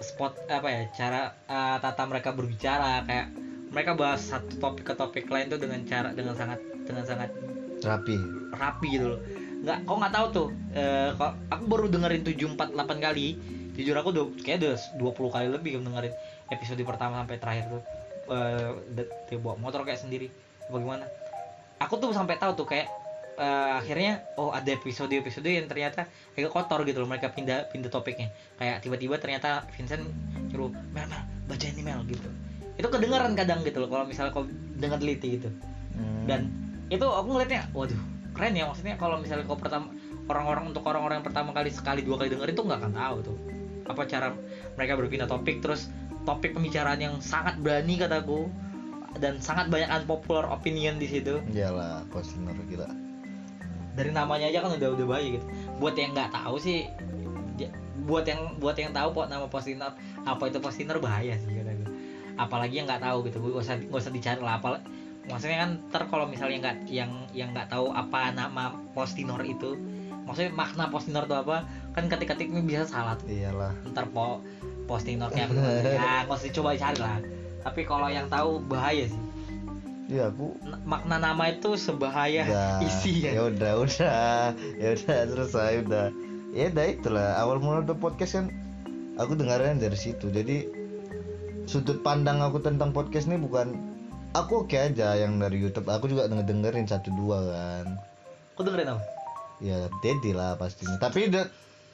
[0.00, 3.28] spot apa ya cara eh, tata mereka berbicara kayak
[3.72, 7.32] mereka bahas satu topik ke topik lain tuh dengan cara dengan sangat dengan sangat
[7.80, 8.16] rapi.
[8.52, 9.20] rapi gitu loh.
[9.64, 13.26] Nggak kok nggak tahu tuh eh kok aku baru dengerin 7 4 8 kali.
[13.72, 16.12] Jujur aku udah kayak udah 20 kali lebih dengerin
[16.52, 17.82] episode pertama sampai terakhir tuh.
[18.28, 20.28] Eh de- dia bawa motor kayak sendiri.
[20.68, 21.08] Bagaimana
[21.80, 22.92] aku tuh sampai tahu tuh kayak
[23.40, 26.04] eh, akhirnya oh ada episode episode yang ternyata
[26.36, 27.08] agak kotor gitu loh.
[27.08, 28.28] Mereka pindah pindah topiknya.
[28.60, 30.04] Kayak tiba-tiba ternyata Vincent
[30.52, 32.28] nyuruh Mel Mel baca ini Mel gitu
[32.80, 34.48] itu kedengaran kadang gitu loh kalau misalnya kau
[34.80, 35.48] dengar teliti gitu.
[35.92, 36.24] Hmm.
[36.24, 36.48] dan
[36.88, 38.00] itu aku ngeliatnya waduh
[38.32, 39.92] keren ya maksudnya kalau misalnya kau pertama
[40.28, 43.36] orang-orang untuk orang-orang yang pertama kali sekali dua kali dengerin tuh nggak akan tahu tuh.
[43.82, 44.32] Apa cara
[44.78, 45.92] mereka berpindah topik terus
[46.24, 48.48] topik pembicaraan yang sangat berani kataku
[49.20, 51.42] dan sangat banyak unpopular opinion di situ.
[51.52, 52.88] Iyalah Posinor gila.
[53.92, 55.46] Dari namanya aja kan udah udah bayi gitu.
[55.76, 56.88] Buat yang nggak tahu sih
[58.02, 59.94] buat yang buat yang tahu kok nama Postinor
[60.26, 61.54] apa itu Postinor bahaya sih
[62.36, 64.58] apalagi yang nggak tahu gitu gue usah gak usah dicari lah.
[64.60, 64.80] Apa
[65.28, 69.78] maksudnya kan ntar kalau misalnya nggak yang yang nggak tahu apa nama Postinor itu
[70.26, 73.30] maksudnya makna Postinor itu apa kan ketik-ketiknya bisa salah tuh.
[73.30, 73.74] Iyalah.
[73.90, 74.42] Ntar po
[74.86, 75.54] Postinor kayak
[75.98, 77.18] ya nggak usah coba cari lah.
[77.62, 79.22] Tapi kalau yang tahu bahaya sih.
[80.10, 82.82] Iya aku makna nama itu sebahaya udah.
[82.90, 84.52] isi ya udah udah.
[84.76, 86.06] Ya udah selesai udah.
[86.52, 87.38] Ya udah itulah.
[87.38, 88.46] Awal mula udah podcast kan
[89.16, 90.28] aku dengarnya dari situ.
[90.28, 90.81] Jadi
[91.66, 93.74] sudut pandang aku tentang podcast ini bukan
[94.32, 95.88] aku oke aja yang dari YouTube.
[95.88, 97.86] Aku juga denger dengerin satu dua kan.
[98.56, 99.02] Kau dengerin apa?
[99.62, 100.98] Ya Dedi lah pastinya.
[100.98, 101.30] Tapi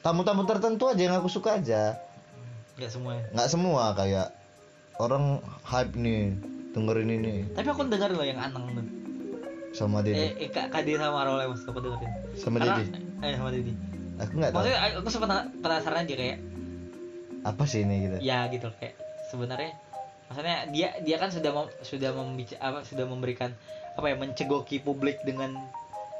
[0.01, 1.95] tamu-tamu tertentu aja yang aku suka aja.
[2.79, 4.27] Nggak semuanya nggak semua kayak
[5.03, 6.33] orang hype nih
[6.71, 7.35] dengerin ini.
[7.51, 8.87] Tapi aku dengerin loh yang Anang tuh.
[9.69, 12.09] sama Dedi Eh, eh Kak Kadi sama Role Mas aku dengerin.
[12.33, 12.89] sama Dedi
[13.21, 13.71] Eh sama Dedi.
[14.17, 14.59] aku nggak tahu.
[14.65, 15.29] Maksudnya aku sempat
[15.61, 16.37] penasaran aja kayak
[17.39, 18.17] apa sih ini gitu?
[18.19, 18.98] Ya gitu kayak
[19.29, 19.71] sebenarnya
[20.29, 23.49] maksudnya dia dia kan sudah mem, sudah membica, apa sudah memberikan
[23.97, 25.57] apa ya mencegoki publik dengan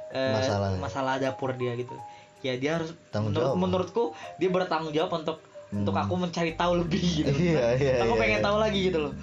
[0.09, 1.93] eh, Masalah masalah dapur dia gitu.
[2.41, 3.57] Ya dia harus Tanggung menurut, jawab.
[3.59, 4.03] menurutku
[4.41, 5.37] dia bertanggung jawab untuk
[5.69, 5.85] Hmm.
[5.85, 7.29] untuk aku mencari tahu lebih gitu.
[7.29, 8.45] Iya, iya, aku iya, pengen iya.
[8.49, 9.13] tahu lagi gitu loh.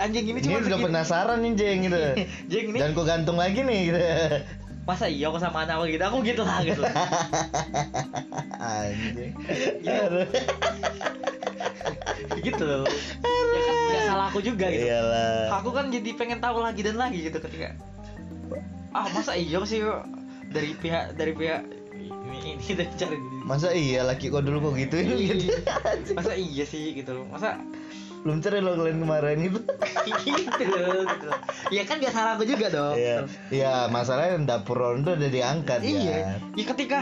[0.00, 1.98] Anjing ini ini cuma udah penasaran nih Jeng gitu
[2.50, 4.00] Jeng ini dan kok gantung lagi nih gitu
[4.88, 6.04] masa iya aku sama anak aku gitu?
[6.04, 6.82] Aku gitu lah gitu.
[8.58, 9.32] Anjing.
[9.80, 10.20] Gitu.
[12.40, 12.84] gitu loh.
[12.86, 14.86] Ya kan nggak salah aku juga gitu.
[14.88, 15.60] Iyalah.
[15.60, 17.76] Aku kan jadi pengen tahu lagi dan lagi gitu ketika
[18.90, 19.86] ah masa iya sih
[20.50, 21.62] dari pihak dari pihak
[21.94, 25.54] ini ini dari cari masa iya laki kok dulu kok gituin gitu
[26.18, 27.26] masa iya sih gitu loh.
[27.30, 27.62] Masa
[28.20, 29.60] belum cerai lo kalian kemarin gitu
[30.12, 30.64] gitu.
[31.08, 31.28] Gitu
[31.72, 32.96] ya kan nggak salah aku juga dong.
[32.96, 33.16] Iya
[33.48, 36.36] iya masalahnya dapur rondo udah diangkat iya.
[36.36, 36.36] ya.
[36.52, 37.00] Ya ketika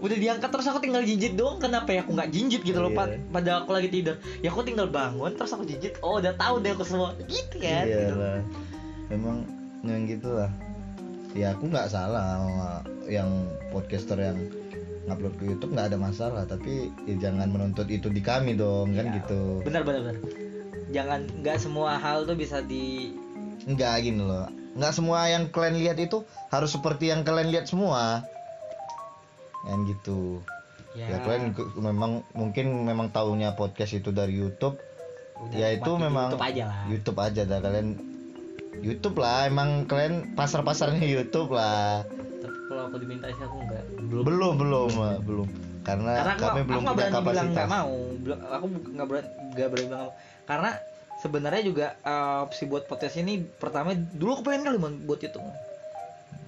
[0.00, 1.60] udah diangkat terus aku tinggal jinjit doang.
[1.60, 2.00] Kenapa ya?
[2.04, 2.98] Aku nggak jinjit gitu loh Iya.
[2.98, 4.16] pa- pada aku lagi tidur.
[4.40, 6.00] Ya aku tinggal bangun terus aku jinjit.
[6.00, 7.12] Oh udah tahu deh aku semua.
[7.28, 8.16] Gitu kan iya gitu.
[8.16, 8.40] lah.
[9.12, 9.36] Memang
[9.84, 10.48] yang gitu lah.
[11.36, 12.70] Ya aku nggak salah sama
[13.04, 13.28] yang
[13.68, 14.38] podcaster yang
[15.04, 16.42] ngupload ke YouTube nggak ada masalah.
[16.48, 19.60] Tapi ya jangan menuntut itu di kami dong kan Ya, gitu.
[19.60, 20.43] Benar benar benar
[20.94, 23.10] jangan nggak semua hal tuh bisa di
[23.64, 24.48] Enggak gini loh.
[24.76, 28.22] Nggak semua yang kalian lihat itu harus seperti yang kalian lihat semua.
[29.64, 30.44] Kan gitu.
[30.94, 34.78] Ya, ya, kalian memang mungkin memang tahunya podcast itu dari YouTube.
[35.34, 36.80] Udah ya itu memang YouTube aja lah.
[36.86, 37.88] YouTube aja dah kalian
[38.84, 42.04] YouTube lah emang kalian pasar pasarnya YouTube lah.
[42.44, 43.84] Tapi kalau aku diminta sih aku nggak.
[44.12, 44.22] Belum.
[44.28, 45.48] Belum belum Ma, belum.
[45.84, 47.54] Karena, karena aku, kami aku belum nggak punya berani bilang kapasitas.
[47.54, 47.92] nggak mau
[48.54, 50.14] aku nggak berani nggak berani bilang nggak.
[50.44, 50.76] Karena
[51.20, 55.40] sebenarnya juga eh, opsi buat podcast ini pertama dulu aku pengen kali buat itu.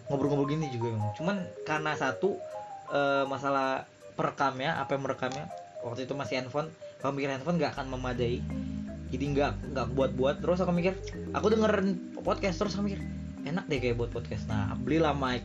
[0.07, 2.39] Ngobrol-ngobrol gini juga cuman karena satu
[2.93, 5.45] eh, masalah perekamnya apa yang merekamnya
[5.85, 8.41] waktu itu masih handphone kalau mikir handphone nggak akan memadai.
[9.13, 10.43] Jadi nggak nggak buat-buat.
[10.43, 10.99] Terus aku mikir
[11.37, 13.01] aku dengerin podcast terus aku mikir
[13.47, 14.51] enak deh kayak buat podcast.
[14.51, 15.45] Nah belilah mic.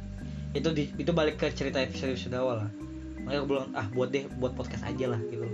[0.58, 2.70] Itu di, itu balik ke cerita episode episode awal lah.
[3.24, 5.46] Makanya aku bilang ah buat deh buat podcast aja lah gitu.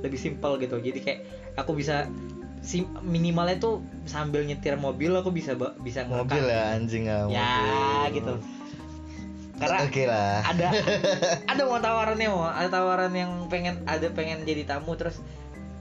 [0.00, 0.80] Lebih simpel gitu.
[0.80, 1.20] Jadi kayak
[1.60, 2.08] aku bisa
[2.60, 6.28] sim, minimalnya tuh sambil nyetir mobil aku bisa bisa ngerekam.
[6.28, 7.48] mobil ya anjing ah, ya
[8.06, 8.14] mobil.
[8.20, 8.34] gitu.
[9.60, 10.36] Karena oke lah.
[10.44, 10.68] ada
[11.52, 15.20] ada mau tawarannya mau ada tawaran yang pengen ada pengen jadi tamu terus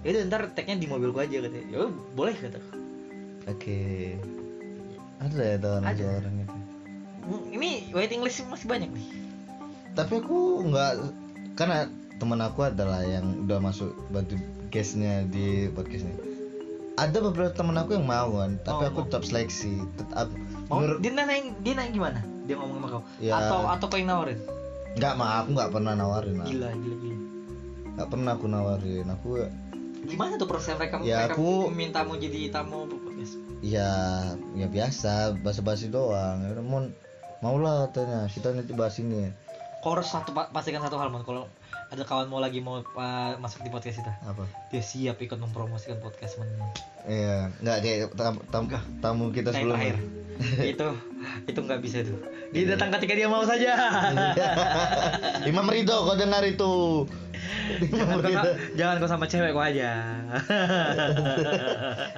[0.03, 1.67] ya udah ntar tagnya di mobil gua aja katanya.
[1.67, 1.79] Ya
[2.15, 2.59] boleh kata
[3.47, 3.79] oke.
[5.19, 6.03] Ada ya tawaran Ada.
[6.03, 6.55] tawaran gitu.
[7.29, 9.07] Hmm, ini waiting list masih banyak nih.
[9.95, 10.91] Tapi aku nggak
[11.59, 14.35] karena teman aku adalah yang udah masuk bantu
[14.71, 16.28] guestnya di podcast ini
[17.01, 19.79] ada beberapa temen aku yang mau kan tapi Oh, aku tetap seleksi.
[19.95, 20.27] Tetap
[20.67, 22.19] mau menurut dia nanya dia nanya gimana?
[22.43, 23.01] Dia ngomong sama kau?
[23.17, 23.33] Ya.
[23.37, 24.39] atau atau kau yang nawarin?
[24.91, 27.17] Nggak mah aku nggak pernah nawarin lah gila gila gila.
[27.95, 29.27] Nggak pernah aku nawarin aku
[29.99, 33.91] gimana tuh proses mereka Ya, mereka aku- minta mau jadi tamu podcast ya
[34.55, 36.39] ya biasa basa-basi doang.
[36.41, 36.79] Ya udah, mau
[37.39, 39.27] maulah katanya kita nanti bahas ini.
[39.79, 41.23] Kau harus satu pa- pastikan satu hal mon.
[41.23, 41.47] Kalau
[41.89, 42.85] ada kawan mau lagi mau uh,
[43.37, 46.45] masuk di podcast kita apa dia siap ikut mempromosikan podcast mon
[47.01, 48.83] Iya, nggak kayak tam- tam- Enggak.
[48.99, 49.73] tamu kita Nah, sebelumnya.
[49.73, 49.97] terakhir
[50.71, 50.87] itu
[51.47, 53.73] itu nggak bisa tuh dia datang ketika dia mau saja
[55.49, 57.05] Imam Ridho kau dengar itu.
[57.89, 59.91] jangan kau, jangan sama cewek kau aja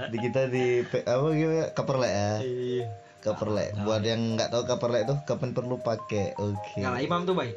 [0.10, 2.32] Di kita di apa gitu kaperlek ya.
[2.42, 2.86] Iya.
[3.22, 3.70] Kaperlek.
[3.80, 6.34] Buat yang nggak tahu kaperlek tuh kapan perlu pakai.
[6.36, 6.82] Oke.
[6.82, 7.54] Nggak lah, Imam tuh baik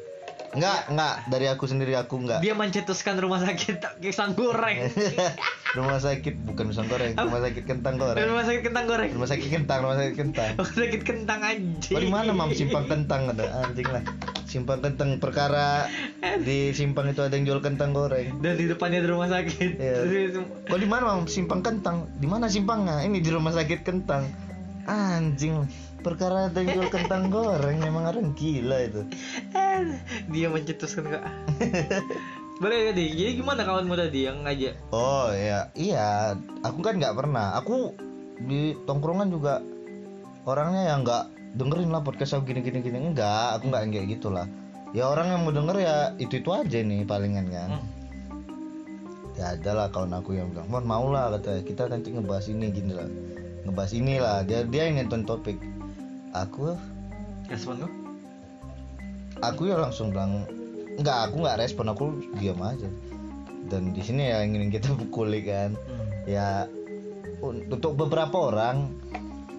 [0.55, 2.39] Nggak, nggak dari aku sendiri aku nggak.
[2.39, 4.87] dia mencetuskan rumah sakit pisang goreng
[5.77, 8.23] rumah sakit bukan pisang goreng, rumah sakit kentang goreng.
[8.23, 10.49] rumah sakit kentang goreng Rumah sakit kentang, rumah sakit kentang.
[10.55, 14.03] rumah sakit kentang aja Oh, di mana mam simpang kentang ada anjing lah.
[14.45, 15.91] Simpang kentang perkara
[16.39, 18.39] di simpang itu ada yang jual kentang goreng.
[18.39, 19.97] dan di depannya ada rumah sakit Iya.
[20.65, 22.07] Kok di mana mam simpang kentang?
[22.13, 23.03] Di mana simpangnya?
[23.03, 24.31] Ini di rumah sakit kentang.
[24.85, 25.67] Anjing.
[26.05, 29.01] Perkara ada yang jual kentang goreng memang orang gila itu.
[30.29, 31.25] dia mencetuskan kak
[32.55, 36.39] boleh jadi jadi gimana kawanmu tadi yang ngajak Oh iya, iya.
[36.63, 37.59] Aku kan nggak pernah.
[37.59, 37.91] Aku
[38.39, 39.59] di tongkrongan juga
[40.47, 41.23] orangnya yang nggak
[41.59, 43.59] dengerin lah podcast aku gini gini gini enggak.
[43.59, 44.47] Aku nggak kayak gitulah.
[44.95, 47.69] Ya orang yang mau denger ya itu itu aja nih palingan kan.
[47.75, 47.85] Hmm.
[49.35, 52.71] Ya ada lah kawan aku yang bilang, "Mon mau lah katanya kita nanti ngebahas ini
[52.71, 53.09] gini lah."
[53.67, 54.37] Ngebahas inilah.
[54.47, 55.59] Dia dia yang nonton topik.
[56.35, 56.75] Aku?
[57.47, 57.91] Respon kau
[59.43, 60.47] aku ya langsung bilang
[60.95, 62.05] enggak aku nggak respon aku
[62.39, 62.87] diam aja.
[63.67, 66.09] Dan di sini ya ingin kita pukuli kan Hmm.
[66.25, 66.65] ya
[67.39, 68.89] un- untuk beberapa orang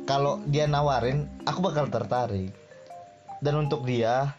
[0.02, 2.50] kalau dia nawarin aku bakal tertarik.
[3.38, 4.32] Dan untuk dia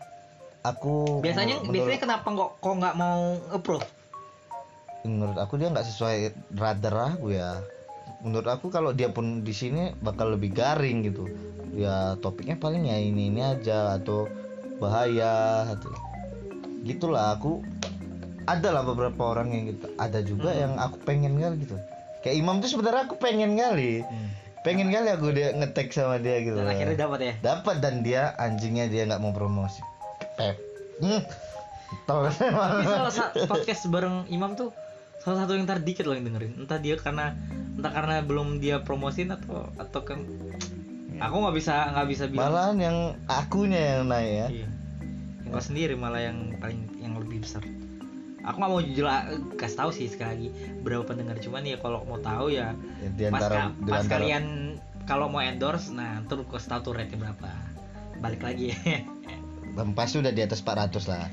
[0.61, 3.21] aku biasanya menurut, biasanya kenapa kok kok nggak mau
[3.53, 3.87] approve?
[5.05, 6.17] Menurut aku dia nggak sesuai
[6.51, 7.61] radar aku ya
[8.27, 11.25] menurut aku kalau dia pun di sini bakal lebih garing gitu.
[11.73, 14.27] Ya topiknya paling ya ini ini aja atau
[14.77, 15.89] bahaya atau
[16.83, 17.39] gitulah.
[17.39, 17.63] Aku
[18.47, 19.87] ada lah beberapa orang yang gitu.
[19.95, 20.59] Ada juga Hmm.
[20.61, 21.79] yang aku pengen kali gitu.
[22.21, 24.03] Kayak Imam tuh sebenarnya aku pengen kali
[24.65, 26.59] pengen kali aku dia ngetek sama dia gitu.
[26.59, 27.33] Dan akhirnya dapat ya?
[27.39, 29.79] Dapat dan dia anjingnya dia nggak mau promosi.
[30.35, 30.59] Pep.
[30.99, 31.23] Hmm.
[32.03, 34.75] Tol tapi salah satu podcast bareng Imam tuh
[35.23, 36.67] salah satu yang ntar dikit loh yang dengerin.
[36.67, 37.31] Entah dia karena
[37.77, 40.25] entah karena belum dia promosin atau atau kan
[41.15, 42.49] aku nggak bisa nggak bisa bilang.
[42.49, 44.47] Malahan yang akunya yang naik ya.
[44.51, 44.67] Iya.
[45.47, 47.61] Yang sendiri malah yang paling yang lebih besar.
[48.41, 49.21] Aku nggak mau jelas
[49.55, 50.47] kasih tahu sih sekali lagi
[50.81, 51.37] berapa pendengar.
[51.37, 54.45] Cuman ya kalau mau tahu ya Ya, di pas, antara ka- di pas antara- kalian
[55.03, 57.49] kalau mau endorse nah terus kasih tahu tuh rate berapa.
[58.17, 58.73] Balik lagi.
[59.93, 61.29] Pasti udah di atas 400 lah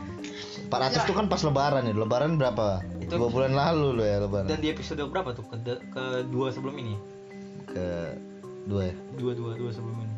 [0.66, 1.92] 400 tuh kan pas lebaran ya.
[1.92, 2.80] Lebaran berapa?
[2.98, 4.46] Itu- dua bulan lalu loh ya lebaran.
[4.48, 5.44] Dan di episode berapa tuh?
[5.46, 5.56] Ke
[5.88, 6.94] ke dua sebelum ini?
[7.64, 8.16] Ke
[8.64, 8.94] dua ya?
[9.14, 10.14] Dua dua dua sebelum ini.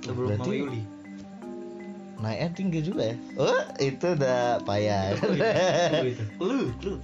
[0.00, 0.82] Sebelum Berarti- Mama Yuli.
[2.18, 3.16] naiknya tinggi juga ya?
[3.38, 5.14] Oh itu udah payah.
[5.14, 6.24] Lu itu.
[6.38, 6.92] Lu lu.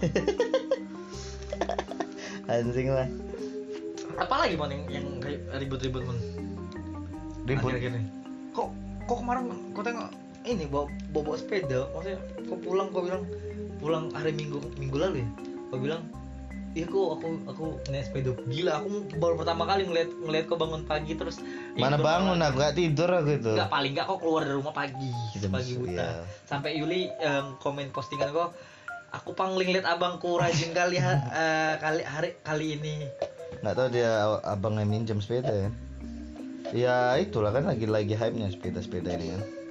[2.50, 3.08] Anjing lah.
[4.14, 5.06] Apa lagi mon yang, yang
[5.54, 6.18] ribut-ribut mon?
[7.44, 7.70] Ribut.
[7.70, 8.02] Akhir-akhir ini
[8.50, 8.68] kok
[9.04, 10.08] kok kemarin kok tengok
[10.44, 11.88] ini bawa bawa, bawa sepeda.
[11.92, 13.24] Maksudnya kok pulang kok bilang
[13.80, 15.28] pulang hari minggu minggu lalu ya?
[15.72, 16.02] Kok bilang
[16.74, 18.30] iya kok aku aku naik sepeda.
[18.46, 21.40] Gila aku baru pertama kali ngeliat ngeliat kok bangun pagi terus
[21.80, 23.52] mana bangun aku gak tidur aku itu.
[23.56, 25.12] Enggak paling enggak kok keluar dari rumah pagi
[25.48, 25.92] pagi buta.
[25.92, 26.08] Iya.
[26.44, 28.52] sampai Yuli em, komen postingan kok
[29.14, 32.94] aku pangling lihat abangku rajin kali ha- eh, kali hari kali ini.
[33.64, 34.10] Nggak tahu dia
[34.44, 35.70] abangnya minjem sepeda ya.
[36.74, 39.40] Ya itulah kan lagi lagi hype nya sepeda sepeda ini kan.
[39.40, 39.63] ya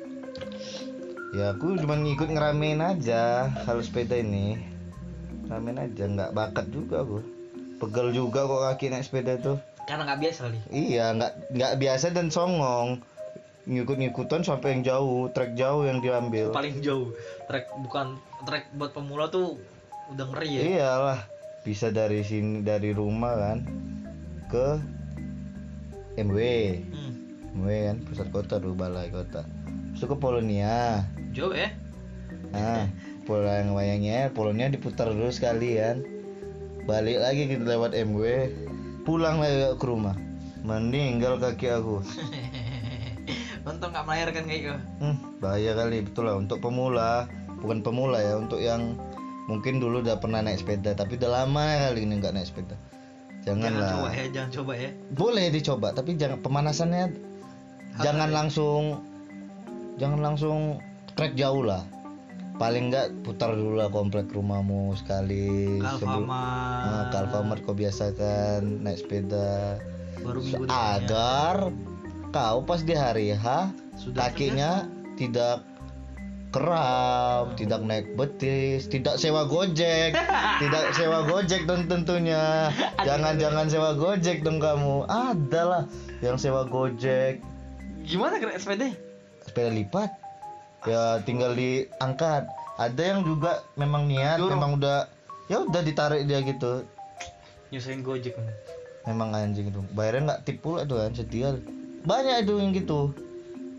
[1.41, 4.61] aku cuma ngikut ngeramein aja kalau sepeda ini.
[5.49, 7.25] Ngeramein aja nggak bakat juga aku.
[7.81, 9.57] Pegel juga kok kaki naik sepeda tuh.
[9.89, 10.59] Karena nggak biasa kali.
[10.69, 13.01] Iya nggak nggak biasa dan songong.
[13.65, 16.53] Ngikut ngikutan sampai yang jauh trek jauh yang diambil.
[16.53, 17.15] Paling jauh.
[17.49, 19.57] Trek bukan trek buat pemula tuh
[20.13, 20.61] udah ngeri ya.
[20.61, 21.19] Iyalah
[21.63, 23.59] bisa dari sini dari rumah kan
[24.51, 24.67] ke
[26.19, 26.37] MW
[26.83, 27.13] hmm,
[27.57, 29.47] MW kan pusat kota tuh balai kota.
[29.95, 31.73] Terus ke Polonia jauh ya?
[32.53, 32.87] Nah
[33.25, 36.05] pulang wayangnya Polonia diputar dulu sekalian.
[36.83, 38.51] Balik lagi kita lewat MW
[39.07, 40.15] pulang lagi ke rumah.
[40.63, 41.99] Meninggal kaki aku.
[43.67, 46.35] Untung nggak melahirkan kayak gitu hmm, bahaya kali betul lah.
[46.35, 47.31] Untuk pemula
[47.63, 48.99] bukan pemula ya untuk yang
[49.47, 52.75] mungkin dulu udah pernah naik sepeda tapi udah lama kali ini nggak naik sepeda.
[53.43, 53.91] Jangan, jangan lah.
[53.91, 54.89] coba ya jangan coba ya.
[55.15, 57.03] Boleh dicoba tapi jangan pemanasannya
[58.03, 58.83] jangan langsung
[59.95, 61.83] jangan langsung trek jauh lah.
[62.53, 65.81] Paling enggak putar dulu lah komplek rumahmu sekali.
[65.97, 69.81] Sebelum- Nah, ke Alfamart kau biasakan naik sepeda.
[70.21, 70.39] Baru
[70.69, 71.73] agar
[72.29, 74.85] kau pas di hari H Sudah kakinya
[75.15, 75.65] tidak
[76.49, 80.13] kram, tidak naik betis, tidak sewa gojek,
[80.61, 82.69] tidak sewa gojek dong tentunya.
[83.01, 85.09] Jangan-jangan sewa gojek dong kamu.
[85.09, 85.89] Adalah
[86.21, 87.41] yang sewa gojek,
[88.05, 88.93] gimana kira SPD
[89.41, 90.09] sepeda lipat.
[90.83, 92.43] Ya tinggal diangkat.
[92.75, 95.05] Ada yang juga memang niat, memang udah
[95.47, 96.83] ya udah ditarik dia gitu.
[97.73, 98.37] nyusahin gojek
[99.09, 99.81] Memang anjing itu.
[99.97, 101.57] Bayarnya nggak tip pula tuh kan setia.
[102.05, 103.09] Banyak itu yang gitu.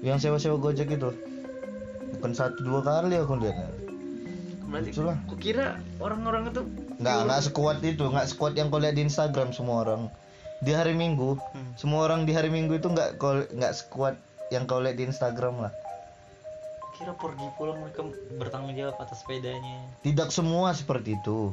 [0.02, 1.10] Yang sewa-sewa gojek itu.
[2.18, 3.56] Bukan satu dua kali aku lihat.
[4.64, 5.14] berarti Itulah.
[5.22, 6.66] aku kira orang-orang itu
[6.98, 10.10] Nggak nggak sekuat itu, nggak sekuat yang kau lihat di Instagram semua orang.
[10.58, 11.70] Di hari Minggu, Hmm.
[11.78, 13.14] semua orang di hari Minggu itu nggak
[13.54, 14.18] nggak sekuat
[14.50, 15.72] yang kau lihat di Instagram lah.
[16.94, 21.50] Kira pergi pulang mereka bertanggung jawab atas sepedanya Tidak semua seperti itu.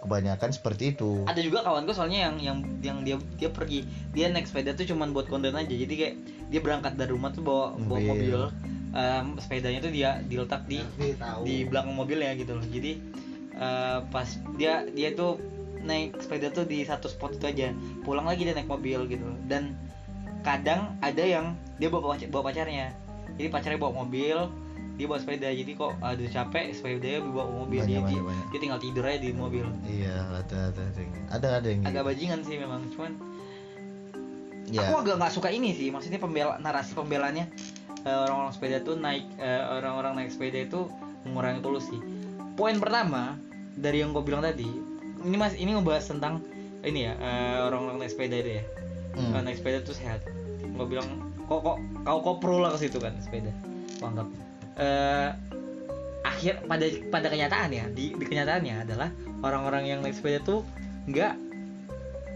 [0.00, 1.28] Kebanyakan seperti itu.
[1.28, 5.12] ada juga kawanku soalnya yang yang yang dia dia pergi dia naik sepeda tuh cuman
[5.12, 6.14] buat konten aja jadi kayak
[6.48, 8.08] dia berangkat dari rumah tuh bawa bawa Mobil.
[8.08, 8.40] mobil
[8.90, 10.80] Em, sepedanya tuh dia diletak di
[11.44, 12.96] di belakang mobilnya gitu loh jadi
[13.52, 15.36] eh, pas dia dia tuh
[15.78, 19.38] naik sepeda tuh di satu spot itu aja pulang lagi dia naik mobil gitu loh.
[19.46, 19.76] dan
[20.40, 22.90] kadang ada yang dia bawa pac- bawa pacarnya
[23.36, 24.38] jadi pacarnya bawa mobil
[24.94, 28.46] dia bawa sepeda jadi kok ada capek sepedanya bawa mobil Banyak, dia, banyak, dia- banyak.
[28.46, 31.02] dia tinggal tidur aja di mobil Iya, ada ada ada.
[31.30, 32.08] Ada ada yang agak gitu.
[32.08, 33.12] bajingan sih memang cuman
[34.66, 34.86] Ya.
[34.86, 37.50] aku agak nggak suka ini sih maksudnya pembela narasi pembelanya
[38.00, 40.86] eh, orang-orang sepeda tuh naik eh, orang-orang naik sepeda itu
[41.22, 41.98] mengurangi polusi
[42.54, 43.34] poin pertama
[43.72, 44.70] dari yang gue bilang tadi
[45.18, 46.44] ini mas ini ngebahas tentang
[46.82, 48.64] ini ya eh, orang-orang naik sepeda itu ya
[49.10, 49.34] Hmm.
[49.36, 50.22] Naik sepeda tuh sehat
[50.62, 53.50] gue bilang kok kok kau kok pro lah ke situ kan sepeda
[54.00, 54.26] anggap
[54.78, 55.30] eh
[56.22, 60.62] akhir pada pada kenyataan ya di, di kenyataannya adalah orang-orang yang naik sepeda tuh
[61.04, 61.34] nggak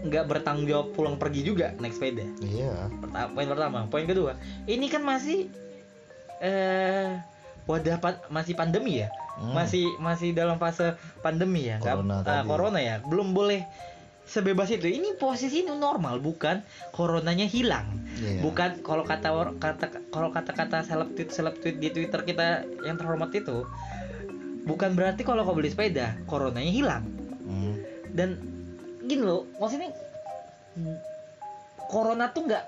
[0.03, 2.91] nggak bertanggung jawab pulang pergi juga naik sepeda Iya.
[2.93, 4.31] pertama poin pertama poin kedua
[4.65, 5.47] ini kan masih
[6.37, 7.15] eh
[7.65, 9.51] wadah pa- masih pandemi ya Hmm.
[9.51, 12.47] masih masih dalam fase pandemi ya Corona ah, tadi.
[12.47, 13.67] corona ya belum boleh
[14.25, 16.59] sebebas itu ini posisi ini normal bukan
[16.91, 18.39] coronanya hilang Iya.
[18.41, 19.27] bukan kalau kata
[19.59, 23.67] kata kalau kata-kata seleb tweet seleb tweet di twitter kita yang terhormat itu
[24.63, 27.03] bukan berarti kalau kau beli sepeda coronanya hilang
[27.43, 27.75] Hmm.
[28.09, 28.39] dan
[29.03, 29.91] gini loh maksudnya
[31.85, 32.63] corona tuh nggak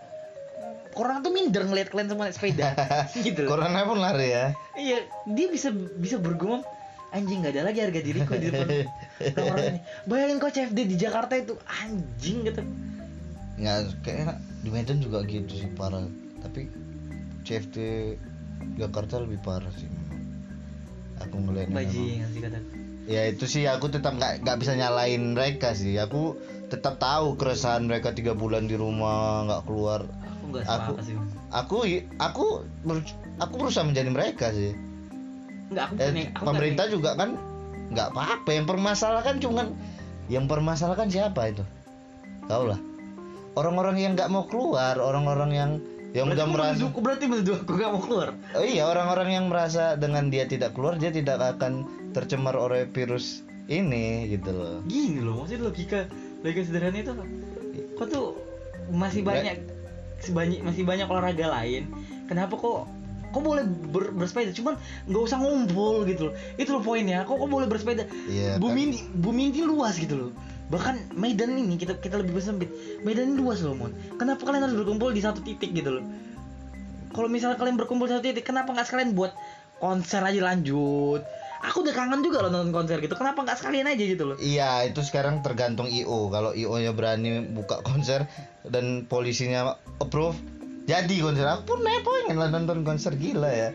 [0.94, 2.74] corona tuh minder ngeliat kalian semua naik sepeda
[3.26, 3.50] gitu loh.
[3.54, 4.46] Corona pun lari ya.
[4.76, 6.62] iya dia bisa bisa bergumam
[7.10, 8.68] anjing nggak ada lagi harga diriku di depan
[9.48, 9.80] orang ini.
[10.06, 12.62] Bayangin kok CFD di Jakarta itu anjing gitu.
[13.58, 16.04] Nggak kayak di Medan juga gitu sih parah.
[16.44, 16.68] Tapi
[17.44, 17.78] CFD
[18.76, 19.88] Jakarta lebih parah sih
[21.18, 22.60] aku ngeliatnya bajingan sih kata.
[23.08, 25.96] Ya itu sih aku tetap nggak nggak bisa nyalain mereka sih.
[25.98, 26.36] Aku
[26.68, 30.04] tetap tahu keresahan mereka tiga bulan di rumah nggak keluar.
[30.04, 31.16] Aku nggak Aku- sih
[31.48, 31.78] aku
[32.20, 32.46] aku
[33.40, 34.76] aku berusaha menjadi mereka sih
[35.72, 37.30] nggak aku Eh, aku pemerintah juga kan
[37.88, 39.72] nggak apa-apa yang permasalahkan cuman
[40.28, 41.64] yang permasalahkan siapa itu?
[42.48, 42.80] Tahu lah.
[43.56, 45.72] Orang-orang yang nggak mau keluar orang-orang yang
[46.16, 48.30] yang udah merasa merasa berarti menuduh aku nggak mau keluar?
[48.56, 51.84] Oh iya orang-orang yang merasa dengan dia tidak keluar dia tidak akan
[52.16, 54.80] tercemar oleh virus ini gitu loh.
[54.88, 56.00] Gini loh maksudnya logika
[56.44, 57.12] logika sederhana itu
[57.98, 58.38] kok tuh
[58.94, 59.58] masih banyak
[60.22, 61.92] sebanyak masih banyak olahraga lain
[62.26, 62.86] kenapa kok
[63.38, 63.64] kok boleh
[63.94, 64.50] ber- bersepeda?
[64.58, 64.74] Cuman
[65.06, 66.34] nggak usah ngumpul gitu loh.
[66.58, 67.22] Itu loh poinnya.
[67.30, 68.10] Kok kok boleh bersepeda?
[68.58, 68.88] Bumi kan.
[68.90, 70.30] ini bumi ini luas gitu loh.
[70.74, 72.74] Bahkan Medan ini kita kita lebih bersempit.
[73.06, 73.94] Medan ini luas loh mon.
[74.18, 76.04] Kenapa kalian harus berkumpul di satu titik gitu loh?
[77.14, 79.32] Kalau misalnya kalian berkumpul di satu titik kenapa nggak sekalian buat
[79.78, 81.22] konser aja lanjut?
[81.58, 83.14] Aku udah kangen juga loh nonton konser gitu.
[83.14, 84.38] Kenapa nggak sekalian aja gitu loh?
[84.42, 88.26] Iya itu sekarang tergantung IO kalau IO nya berani buka konser
[88.66, 90.57] dan polisinya approve
[90.88, 93.70] jadi konser aku pun nih pengen lah nonton konser gila ya.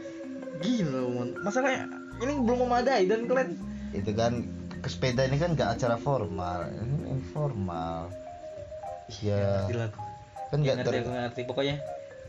[0.64, 1.28] Gila mon.
[1.44, 1.84] Masalahnya
[2.24, 3.60] ini belum memadai dan kalian
[3.92, 4.48] itu kan
[4.80, 6.64] ke sepeda ini kan nggak acara formal.
[6.72, 8.08] Ini informal.
[9.20, 10.00] Ya lah aku.
[10.48, 11.40] Kan Ya, nggak ngerti ter ngerti.
[11.44, 11.76] Pokoknya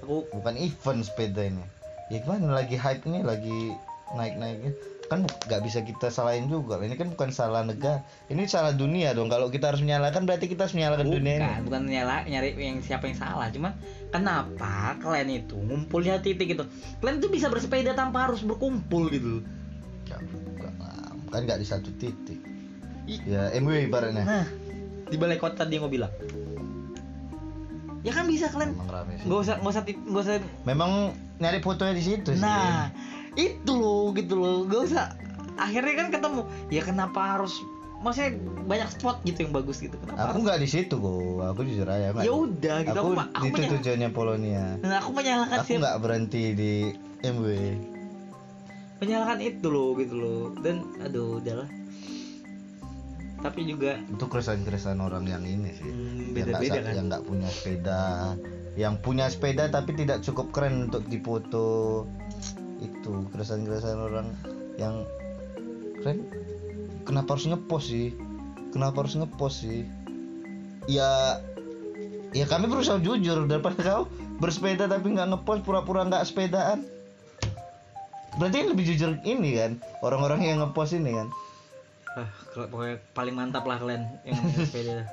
[0.03, 1.63] Aku bukan event sepeda ini.
[2.11, 3.71] Ya gimana lagi hype ini lagi
[4.19, 4.75] naik naiknya
[5.13, 6.81] kan nggak bisa kita salahin juga.
[6.81, 8.01] Ini kan bukan salah negara.
[8.33, 9.29] Ini salah dunia dong.
[9.29, 11.45] Kalau kita harus menyalahkan berarti kita harus menyalahkan dunia ini.
[11.45, 13.53] Bukan Bukan nyala, nyari yang siapa yang salah.
[13.53, 13.77] Cuman
[14.13, 16.69] Kenapa kalian itu Ngumpulnya titik gitu?
[17.01, 19.41] Kalian tuh bisa bersepeda tanpa harus berkumpul gitu.
[20.05, 20.73] Ya, bukan
[21.33, 22.37] kan nggak di satu titik.
[23.09, 23.19] Ih.
[23.25, 24.23] ya MW ibaratnya.
[24.23, 24.45] Nah
[25.09, 26.13] di balai kota dia mau bilang.
[28.05, 28.77] Ya kan bisa kalian
[29.25, 30.35] nggak usah nggak usah nggak usah
[30.69, 32.45] Memang nyari fotonya di situ sih.
[33.35, 35.05] Itu loh gitu loh nggak usah
[35.55, 37.53] akhirnya kan ketemu ya kenapa harus
[37.99, 41.15] maksudnya banyak spot gitu yang bagus gitu kenapa Aku nggak di situ kok.
[41.47, 42.11] Aku jujur aja.
[42.13, 44.63] ya udah gitu Aku, aku, aku, itu menyal- tujuannya Polonia.
[44.77, 46.71] nah, aku menyalahkan Aku nggak berhenti di
[47.21, 47.47] MW.
[48.97, 51.67] menyalahkan itu loh gitu loh dan aduh udahlah
[53.39, 55.83] tapi juga Itu keresahan-keresahan orang yang ini sih.
[55.83, 55.91] hmm,
[56.31, 58.01] yang nggak beda-beda sa- kan yang nggak punya sepeda
[58.73, 62.03] yang punya sepeda tapi tidak cukup keren untuk difoto
[62.83, 64.27] itu keresahan-keresahan orang
[64.75, 65.07] yang
[66.03, 66.27] keren.
[67.07, 68.11] Kenapa harus ngepost sih?
[68.75, 69.87] Kenapa harus ngepost sih?
[70.91, 71.39] Ya
[72.35, 74.03] ya kami berusaha jujur daripada kau
[74.43, 76.83] bersepeda tapi nggak ngepost pura-pura nggak sepedaan.
[78.35, 79.71] Berarti lebih jujur ini kan
[80.01, 81.27] orang-orang yang ngepost ini kan.
[82.13, 85.07] Ah pokoknya paling mantap lah kalian yang sepeda.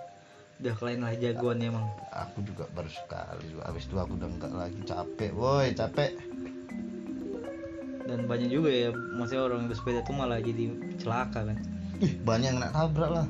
[0.60, 4.80] Udah kalian lah jagoannya emang aku juga baru sekali habis itu aku udah nggak lagi.
[4.84, 6.16] Capek woi capek
[8.10, 11.56] dan banyak juga ya maksudnya orang yang bersepeda tuh malah jadi celaka kan?
[12.02, 13.26] Ih, banyak yang kena tabrak lah.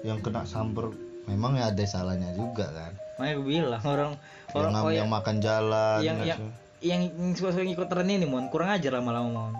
[0.00, 0.94] Yang kena samper
[1.28, 2.92] memang ya ada salahnya juga kan?
[3.20, 6.38] Makanya gue bilang orang yang, orang ngam- oh, yang yang, makan jalan yang, yang,
[6.80, 8.46] yang, yang suka-suka ngikut tren ini mon.
[8.48, 9.54] Kurang ajar lama-lama mon.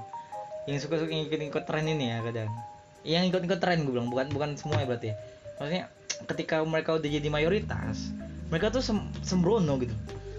[0.64, 2.50] Yang suka-suka ngikut-ngikut tren ini ya kadang.
[3.04, 4.08] Yang ikut-ikut tren gue bilang.
[4.08, 5.12] Bukan bukan semua ya berarti.
[5.58, 5.84] Maksudnya
[6.30, 8.10] ketika mereka udah jadi mayoritas
[8.48, 9.92] mereka tuh sem sembrono gitu.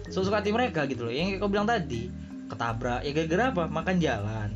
[0.09, 1.13] Suka hati mereka gitu loh.
[1.13, 2.09] Yang kau bilang tadi
[2.49, 3.05] ketabrak.
[3.05, 3.63] Ya gara-gara apa?
[3.69, 4.49] Makan jalan.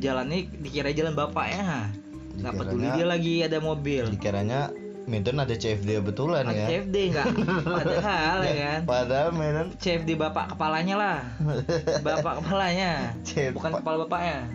[0.00, 1.92] Jalan ini dikira jalan bapaknya
[2.34, 4.04] nggak peduli dia lagi ada mobil.
[4.10, 4.74] dikiranya
[5.04, 6.66] Medan ada CFD betulan ada ya.
[6.80, 7.26] CFD nggak?
[7.60, 8.80] Padahal ya kan?
[8.88, 11.18] padahal Medan CFD bapak kepalanya lah.
[12.06, 13.12] Bapak kepalanya.
[13.20, 14.48] CFD bukan kepala bapaknya.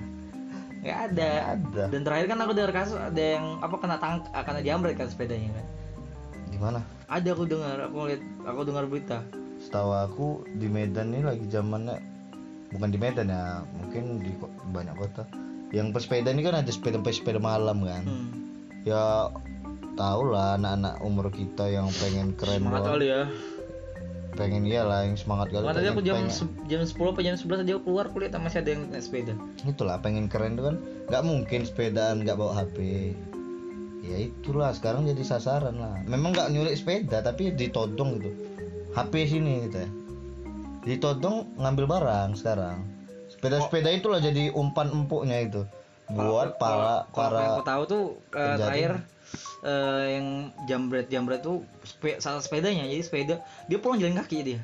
[0.81, 1.31] Nggak ada.
[1.53, 1.83] Ada.
[1.93, 5.05] Dan terakhir kan aku dengar kasus ada yang apa kena tang ah, kena jambret kan
[5.05, 5.65] sepedanya kan?
[6.49, 9.21] Di mana ada aku dengar aku lihat aku dengar berita.
[9.61, 12.01] Setahu aku di Medan ini lagi zamannya
[12.69, 13.43] bukan di Medan ya
[13.73, 14.31] mungkin di
[14.69, 15.23] banyak kota.
[15.69, 18.03] Yang pesepeda ini kan ada sepeda sepeda malam kan?
[18.03, 18.29] Hmm.
[18.81, 19.27] ya
[19.93, 22.93] tau lah anak-anak umur kita yang pengen keren semangat doang.
[22.95, 23.21] kali ya.
[24.29, 25.67] Pengen iyalah yang semangat kali.
[25.67, 28.63] Pengen, aku jam pengen- se- jam 10 apa jam 11 aja keluar aku lihat masih
[28.63, 29.33] ada yang naik sepeda.
[29.61, 30.75] Itulah pengen keren tuh kan.
[31.11, 32.77] Nggak mungkin sepedaan nggak bawa HP
[33.99, 35.99] ya itulah sekarang jadi sasaran lah.
[36.07, 38.31] Memang nggak nyulik sepeda tapi ditodong gitu.
[38.89, 39.89] HP sini gitu ya
[40.83, 42.87] ditodong ngambil barang sekarang.
[43.29, 45.61] Sepeda sepeda itulah jadi umpan empuknya itu.
[46.09, 48.03] Buat para kalau para yang aku tahu tuh
[48.33, 48.57] eh, penjaring.
[48.57, 48.91] terakhir
[49.61, 50.27] eh, yang
[50.65, 52.89] jambret jambret tuh spe, salah sepedanya.
[52.89, 53.35] Jadi sepeda
[53.69, 54.61] dia pulang jalan kaki dia.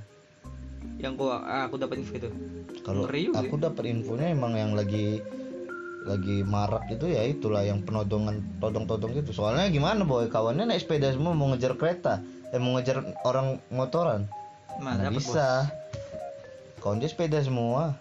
[0.97, 2.29] Yang aku aku dapat info itu.
[2.81, 5.21] Kalau aku dapat infonya emang yang lagi
[6.05, 9.33] lagi marak itu ya itulah yang penodongan todong-todong gitu.
[9.33, 10.29] Soalnya gimana boy?
[10.29, 12.21] Kawannya naik sepeda semua mau ngejar kereta
[12.53, 14.29] eh mau ngejar orang motoran.
[14.79, 15.67] Mana bisa.
[15.67, 15.85] kawan
[17.01, 17.97] dia sepeda semua.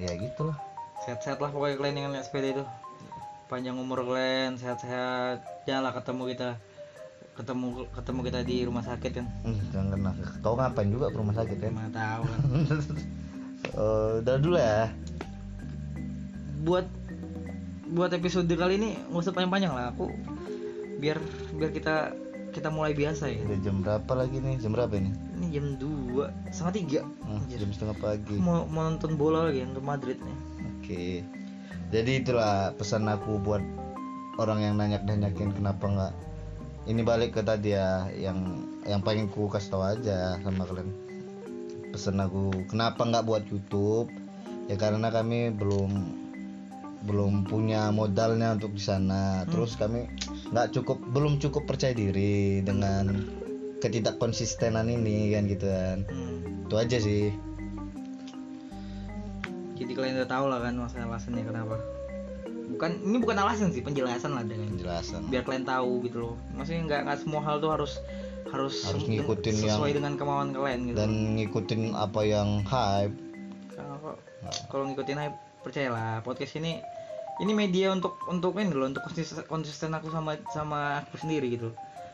[0.00, 0.56] Ya gitulah.
[1.04, 2.64] Sehat-sehat lah pokoknya kalian yang naik sepeda itu.
[3.52, 5.44] Panjang umur kalian sehat-sehat.
[5.68, 6.48] Janganlah ketemu kita
[7.32, 9.26] ketemu ketemu kita di rumah sakit kan.
[9.44, 10.10] Hmm, jangan kena.
[10.40, 11.72] Kau ngapain juga ke rumah sakit kan?
[11.76, 12.22] Mana tahu.
[12.24, 12.80] Kan
[13.72, 14.90] Eh, udah dulu ya.
[16.66, 16.86] Buat
[17.92, 19.94] buat episode kali ini nggak usah panjang-panjang lah.
[19.94, 20.10] Aku
[20.98, 21.22] biar
[21.54, 22.10] biar kita
[22.52, 23.40] kita mulai biasa ya.
[23.48, 24.60] Udah jam berapa lagi nih?
[24.60, 25.10] Jam berapa ini?
[25.40, 27.00] Ini jam 2 setengah tiga.
[27.24, 28.36] Hmm, jam setengah pagi.
[28.36, 30.38] Mau, mau nonton bola lagi untuk Madrid nih.
[30.76, 31.04] Oke.
[31.88, 33.64] Jadi itulah pesan aku buat
[34.36, 36.14] orang yang nanya-nanyakin kenapa nggak.
[36.82, 40.92] Ini balik ke tadi ya yang yang pengen ku kasih tahu aja sama kalian.
[41.92, 44.12] Pesan aku kenapa nggak buat YouTube?
[44.68, 45.92] Ya karena kami belum
[47.02, 49.44] belum punya modalnya untuk di sana.
[49.50, 50.06] Terus kami
[50.52, 53.24] nggak cukup belum cukup percaya diri dengan
[53.80, 55.98] ketidak konsistenan ini kan gitu kan.
[56.06, 56.68] hmm.
[56.68, 57.32] Itu aja sih.
[59.72, 61.74] jadi kalian udah tahu lah kan masalah alasannya kenapa
[62.70, 65.26] bukan ini bukan alasan sih penjelasan lah dengan Penjelasan.
[65.26, 67.98] biar kalian tahu gitu loh maksudnya nggak nggak semua hal tuh harus
[68.52, 73.16] harus, Harus ngikutin sesuai yang- dengan kemauan kalian gitu Dan ngikutin apa yang hype
[73.72, 74.16] Karena kok
[74.68, 76.78] kalau ngikutin hype percayalah podcast ini
[77.40, 81.72] ini media untuk untuk ini loh untuk konsisten, konsisten aku sama sama aku sendiri gitu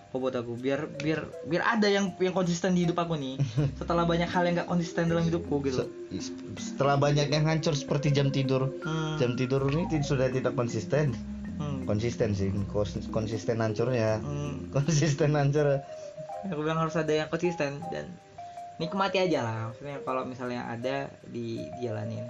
[0.08, 0.56] kok buat aku?
[0.56, 3.36] Biar biar biar ada yang yang konsisten di hidup aku nih.
[3.80, 8.08] Setelah banyak hal yang nggak konsisten dalam hidupku gitu Se- setelah banyak yang hancur seperti
[8.08, 8.72] jam tidur.
[8.80, 11.12] Hmm, jam tidur ini sudah tidak konsisten.
[11.60, 14.24] Hmm, konsisten sih Kons- konsisten hancurnya.
[14.24, 14.64] Hmm.
[14.74, 15.84] konsisten hancur.
[16.48, 18.08] Aku bilang harus ada yang konsisten dan
[18.80, 19.58] nikmati aja lah.
[19.68, 22.24] Maksudnya kalau misalnya ada di dijalanin.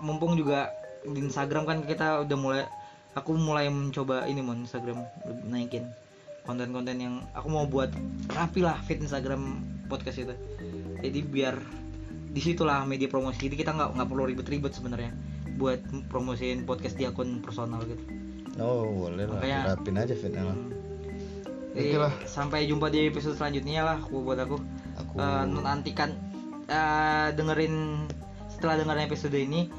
[0.00, 0.72] Mumpung juga
[1.04, 2.62] di Instagram kan kita udah mulai
[3.12, 5.02] aku mulai mencoba ini mon Instagram
[5.44, 5.84] naikin
[6.42, 7.90] konten-konten yang aku mau buat
[8.28, 10.34] rapi lah fit Instagram podcast itu.
[10.98, 11.54] Jadi biar
[12.32, 13.46] di situlah media promosi.
[13.46, 15.12] Jadi kita nggak nggak perlu ribet-ribet sebenarnya
[15.54, 15.78] buat
[16.08, 18.02] promosiin podcast di akun personal gitu.
[18.58, 20.56] Oh boleh lah Makanya- rapin aja fitnya lah.
[21.72, 22.12] jadi Oke lah.
[22.26, 24.56] sampai jumpa di episode selanjutnya lah aku buat aku.
[24.98, 26.10] Aku Eh, nantikan
[26.66, 28.04] eh, dengerin
[28.48, 29.70] setelah dengerin episode ini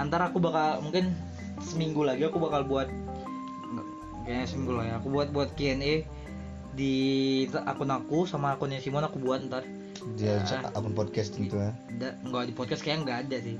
[0.00, 1.12] antara aku bakal mungkin
[1.60, 2.88] seminggu lagi aku bakal buat
[4.22, 6.06] kayaknya seminggu lah ya aku buat buat Q&A
[6.72, 6.94] di
[7.52, 9.66] akun aku sama akunnya Simon aku buat ntar.
[10.16, 10.72] Dia Ah.
[10.72, 11.70] akun podcast tentu ya.
[11.92, 13.56] ada nggak di podcast kayaknya nggak ada sih.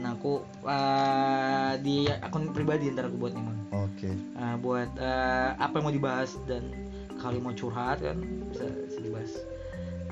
[0.00, 3.44] Nah aku eh, di akun pribadi ntar aku buat nih
[3.76, 4.10] oke.
[4.14, 6.72] Eh, buat eh, apa yang mau dibahas dan
[7.20, 8.16] kali mau curhat kan
[8.50, 9.32] bisa, bisa dibahas.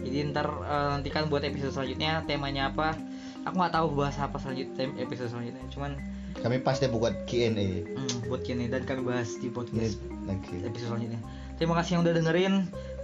[0.05, 2.93] Jadi ntar eh, nantikan buat episode selanjutnya temanya apa
[3.45, 5.65] aku nggak tahu bahas apa selanjutnya episode selanjutnya.
[5.71, 5.97] Cuman
[6.41, 11.21] kami pasti buat Q&A hmm, buat kini dan kami bahas di podcast oke episode selanjutnya.
[11.55, 12.55] Terima kasih yang udah dengerin.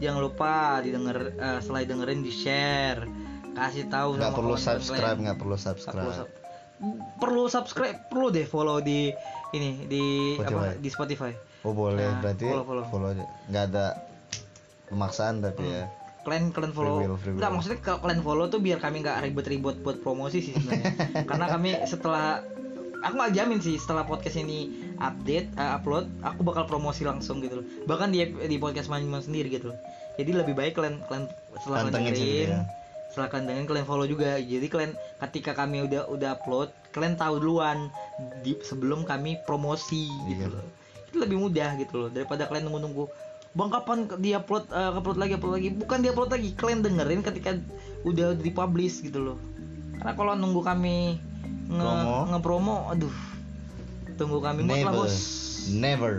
[0.02, 3.06] Jangan lupa didengar eh, setelah dengerin di share
[3.50, 6.14] kasih tahu nggak perlu subscribe nggak perlu subscribe.
[6.14, 6.34] sub-
[7.20, 9.12] perlu subscribe perlu deh follow di
[9.52, 10.56] ini di Spotify.
[10.56, 11.32] apa di Spotify.
[11.60, 12.08] Oh boleh.
[12.08, 13.08] Nah, berarti follow, follow.
[13.12, 13.24] aja.
[13.52, 13.86] Nggak ada
[14.88, 17.38] pemaksaan tapi ya kalian kalian follow Free will, free will.
[17.38, 20.92] nggak maksudnya kalau kalian follow tuh biar kami nggak ribet-ribet buat promosi sih sebenarnya
[21.30, 22.44] karena kami setelah
[23.00, 24.68] aku nggak jamin sih setelah podcast ini
[24.98, 29.48] update eh, upload aku bakal promosi langsung gitu loh bahkan di di podcast Manjiman sendiri
[29.48, 29.78] gitu loh
[30.16, 31.24] jadi lebih baik kalian kalian
[31.56, 32.60] setelah sendiri dengerin ya.
[33.08, 34.92] setelah kalian dengerin kalian follow juga jadi kalian
[35.22, 37.88] ketika kami udah udah upload kalian tahu duluan
[38.44, 40.52] di sebelum kami promosi gitu Iya.
[40.52, 40.66] loh
[41.08, 43.08] itu lebih mudah gitu loh daripada kalian nunggu-nunggu
[43.50, 45.68] bang kapan di upload upload lagi upload lagi?
[45.74, 47.58] Bukan di upload lagi kalian dengerin ketika
[48.06, 49.38] udah dipublish gitu loh.
[49.98, 51.18] Karena kalau nunggu kami
[51.70, 52.16] nge Promo.
[52.30, 53.16] ngepromo aduh.
[54.18, 55.06] Tunggu kami mood lah never.
[55.06, 55.16] bos.
[55.72, 56.14] Never.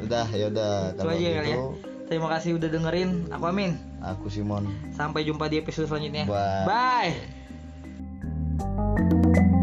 [0.00, 0.96] Udah ya udah.
[0.96, 1.58] Kalau aja kali ya.
[1.60, 3.30] gitu terima kasih udah dengerin.
[3.30, 3.78] Aku Amin.
[4.02, 4.66] aku Simon.
[4.90, 6.26] Sampai jumpa di episode selanjutnya.
[6.26, 7.14] Bye.
[9.38, 9.54] bye